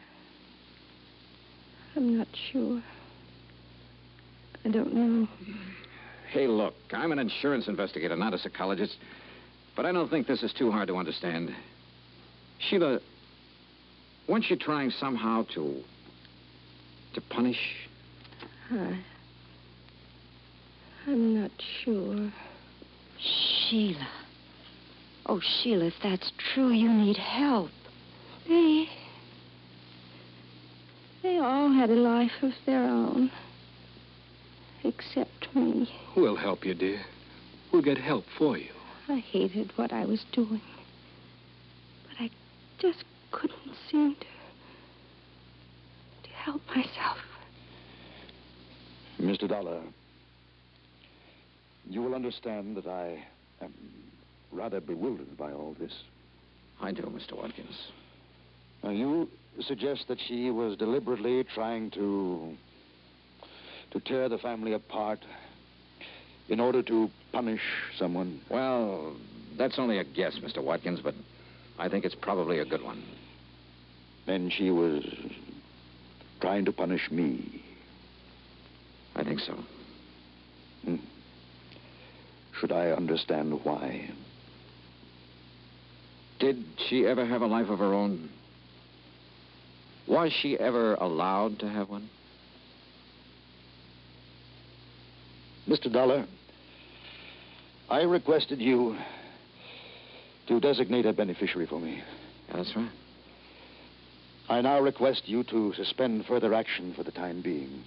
I'm 1.96 2.18
not 2.18 2.28
sure. 2.52 2.82
I 4.66 4.68
don't 4.68 4.92
know. 4.92 5.26
hey, 6.30 6.46
look, 6.46 6.74
I'm 7.06 7.12
an 7.12 7.20
insurance 7.20 7.68
investigator, 7.68 8.16
not 8.16 8.34
a 8.34 8.38
psychologist, 8.38 8.96
but 9.76 9.86
I 9.86 9.92
don't 9.92 10.10
think 10.10 10.26
this 10.26 10.42
is 10.42 10.52
too 10.52 10.72
hard 10.72 10.88
to 10.88 10.96
understand. 10.96 11.54
Sheila, 12.58 12.98
weren't 14.28 14.50
you 14.50 14.56
trying 14.56 14.90
somehow 14.90 15.44
to 15.54 15.84
to 17.14 17.20
punish? 17.20 17.60
I, 18.72 18.98
I'm 21.06 21.40
not 21.40 21.52
sure. 21.84 22.32
Sheila. 23.20 24.08
Oh, 25.26 25.40
Sheila, 25.40 25.84
if 25.84 25.94
that's 26.02 26.32
true, 26.54 26.72
you 26.72 26.92
need 26.92 27.18
help. 27.18 27.70
They. 28.48 28.88
They 31.22 31.38
all 31.38 31.70
had 31.70 31.90
a 31.90 31.94
life 31.94 32.42
of 32.42 32.50
their 32.66 32.82
own. 32.82 33.30
Except 34.86 35.52
me. 35.52 35.90
We'll 36.16 36.36
help 36.36 36.64
you, 36.64 36.72
dear. 36.72 37.00
We'll 37.72 37.82
get 37.82 37.98
help 37.98 38.24
for 38.38 38.56
you. 38.56 38.70
I 39.08 39.18
hated 39.18 39.72
what 39.74 39.92
I 39.92 40.04
was 40.04 40.24
doing. 40.32 40.60
But 42.08 42.20
I 42.20 42.30
just 42.78 43.02
couldn't 43.32 43.74
seem 43.90 44.14
to. 44.14 44.26
to 46.22 46.30
help 46.36 46.62
myself. 46.68 47.18
Mr. 49.20 49.48
Dollar, 49.48 49.80
you 51.88 52.00
will 52.02 52.14
understand 52.14 52.76
that 52.76 52.86
I 52.86 53.24
am 53.60 53.74
rather 54.52 54.80
bewildered 54.80 55.36
by 55.36 55.50
all 55.50 55.74
this. 55.80 55.92
I 56.80 56.92
do, 56.92 57.02
Mr. 57.02 57.36
Watkins. 57.36 57.88
Now, 58.84 58.90
you 58.90 59.28
suggest 59.60 60.06
that 60.06 60.18
she 60.28 60.50
was 60.50 60.76
deliberately 60.76 61.42
trying 61.42 61.90
to. 61.92 62.56
To 63.96 64.08
tear 64.08 64.28
the 64.28 64.38
family 64.38 64.74
apart 64.74 65.20
in 66.48 66.60
order 66.60 66.82
to 66.82 67.08
punish 67.32 67.62
someone. 67.98 68.40
Well, 68.50 69.16
that's 69.56 69.78
only 69.78 69.98
a 69.98 70.04
guess, 70.04 70.38
Mr. 70.38 70.62
Watkins, 70.62 71.00
but 71.02 71.14
I 71.78 71.88
think 71.88 72.04
it's 72.04 72.14
probably 72.14 72.58
a 72.58 72.64
good 72.64 72.82
one. 72.82 73.02
Then 74.26 74.50
she 74.50 74.70
was 74.70 75.02
trying 76.40 76.66
to 76.66 76.72
punish 76.72 77.10
me. 77.10 77.62
I 79.14 79.24
think 79.24 79.40
so. 79.40 79.54
Hmm. 80.84 80.96
Should 82.60 82.72
I 82.72 82.90
understand 82.90 83.64
why? 83.64 84.10
Did 86.38 86.62
she 86.88 87.06
ever 87.06 87.24
have 87.24 87.40
a 87.40 87.46
life 87.46 87.70
of 87.70 87.78
her 87.78 87.94
own? 87.94 88.28
Was 90.06 90.32
she 90.32 90.58
ever 90.58 90.94
allowed 90.94 91.60
to 91.60 91.68
have 91.68 91.88
one? 91.88 92.10
Mr. 95.68 95.92
Dollar, 95.92 96.26
I 97.90 98.02
requested 98.02 98.60
you 98.60 98.96
to 100.46 100.60
designate 100.60 101.06
a 101.06 101.12
beneficiary 101.12 101.66
for 101.66 101.80
me. 101.80 102.02
That's 102.52 102.74
right. 102.76 102.90
I 104.48 104.60
now 104.60 104.80
request 104.80 105.22
you 105.26 105.42
to 105.44 105.72
suspend 105.74 106.24
further 106.26 106.54
action 106.54 106.94
for 106.94 107.02
the 107.02 107.10
time 107.10 107.42
being. 107.42 107.82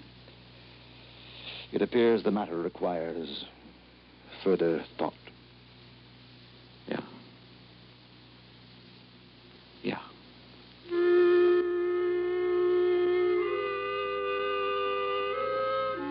It 1.71 1.81
appears 1.81 2.23
the 2.23 2.31
matter 2.31 2.57
requires 2.57 3.45
further 4.43 4.83
thought. 4.97 5.13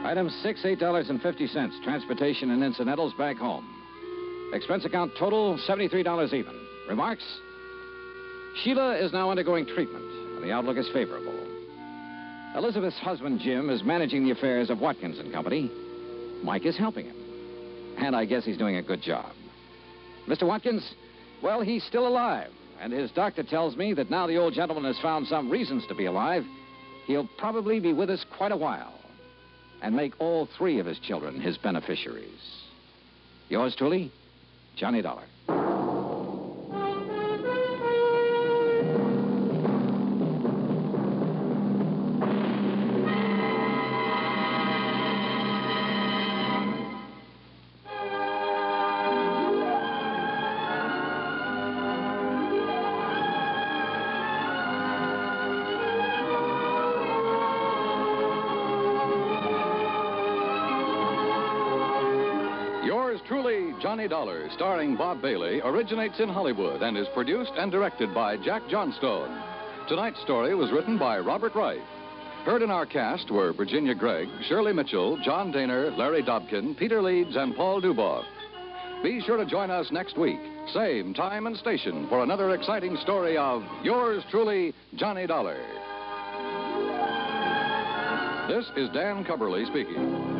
Item 0.09 0.31
six, 0.43 0.65
eight 0.65 0.79
dollars 0.79 1.11
and 1.11 1.21
fifty 1.21 1.47
cents. 1.47 1.77
Transportation 1.85 2.51
and 2.53 2.65
incidentals 2.65 3.13
back 3.19 3.37
home. 3.37 3.63
Expense 4.55 4.87
account 4.87 5.13
total 5.19 5.59
seventy-three 5.67 6.03
dollars 6.03 6.33
even. 6.33 6.59
Remarks? 6.89 7.23
Sheila 8.63 8.97
is 8.97 9.13
now 9.13 9.31
undergoing 9.31 9.67
treatment, 9.67 10.07
and 10.35 10.43
the 10.43 10.51
outlook 10.51 10.79
is 10.79 10.89
favorable. 10.95 11.35
Elizabeth's 12.57 12.97
husband, 12.97 13.41
Jim, 13.41 13.69
is 13.69 13.85
managing 13.85 14.25
the 14.25 14.31
affairs 14.31 14.71
of 14.71 14.81
Watkins 14.81 15.19
and 15.19 15.31
Company. 15.31 15.71
Mike 16.43 16.65
is 16.65 16.79
helping 16.79 17.05
him. 17.05 17.17
And 17.99 18.17
I 18.17 18.25
guess 18.25 18.47
he's 18.47 18.57
doing 18.57 18.77
a 18.77 18.83
good 18.83 19.03
job. 19.03 19.31
Mr. 20.27 20.45
Watkins, 20.45 20.95
well, 21.43 21.61
he's 21.61 21.85
still 21.85 22.09
alive. 22.09 22.51
And 22.81 22.95
his 22.95 23.11
doctor 23.11 23.43
tells 23.43 23.77
me 23.77 23.93
that 23.93 24.09
now 24.09 24.27
the 24.27 24.39
old 24.39 24.55
gentleman 24.55 24.85
has 24.85 24.99
found 25.03 25.27
some 25.27 25.51
reasons 25.51 25.85
to 25.89 25.95
be 25.95 26.07
alive, 26.07 26.45
he'll 27.05 27.29
probably 27.37 27.79
be 27.79 27.93
with 27.93 28.09
us 28.09 28.25
quite 28.39 28.53
a 28.53 28.57
while 28.57 28.98
and 29.83 29.95
make 29.95 30.15
all 30.21 30.49
three 30.57 30.79
of 30.79 30.87
his 30.87 30.99
children 30.99 31.41
his 31.41 31.59
beneficiaries. 31.59 32.65
Yours 33.49 33.75
truly, 33.77 34.13
Johnny 34.77 35.03
Dollar. 35.03 35.25
Johnny 63.99 64.09
Dollar, 64.09 64.49
starring 64.55 64.95
Bob 64.95 65.21
Bailey, 65.21 65.61
originates 65.65 66.21
in 66.21 66.29
Hollywood 66.29 66.83
and 66.83 66.97
is 66.97 67.09
produced 67.15 67.51
and 67.57 67.73
directed 67.73 68.15
by 68.15 68.37
Jack 68.37 68.63
Johnstone. 68.71 69.43
Tonight's 69.89 70.21
story 70.23 70.55
was 70.55 70.71
written 70.71 70.97
by 70.97 71.19
Robert 71.19 71.53
Wright. 71.57 71.81
Heard 72.45 72.63
in 72.63 72.71
our 72.71 72.87
cast 72.87 73.29
were 73.29 73.53
Virginia 73.53 73.97
Gregg, 73.97 74.29
Shirley 74.49 74.73
Mitchell, 74.73 75.19
John 75.25 75.53
Dehner, 75.53 75.99
Larry 75.99 76.23
Dobkin, 76.23 76.79
Peter 76.79 77.03
Leeds, 77.03 77.35
and 77.35 77.57
Paul 77.57 77.83
Dubov. 77.83 78.23
Be 79.03 79.21
sure 79.27 79.37
to 79.37 79.45
join 79.45 79.69
us 79.69 79.89
next 79.91 80.17
week, 80.17 80.39
same 80.73 81.13
time 81.13 81.49
and 81.49 81.57
station, 81.57 82.07
for 82.09 82.23
another 82.23 82.55
exciting 82.55 82.97
story 83.03 83.37
of 83.37 83.65
yours 83.83 84.23
truly, 84.31 84.75
Johnny 84.95 85.27
Dollar. 85.27 85.59
This 88.47 88.65
is 88.77 88.89
Dan 88.95 89.25
Cubberly 89.25 89.67
speaking. 89.67 90.38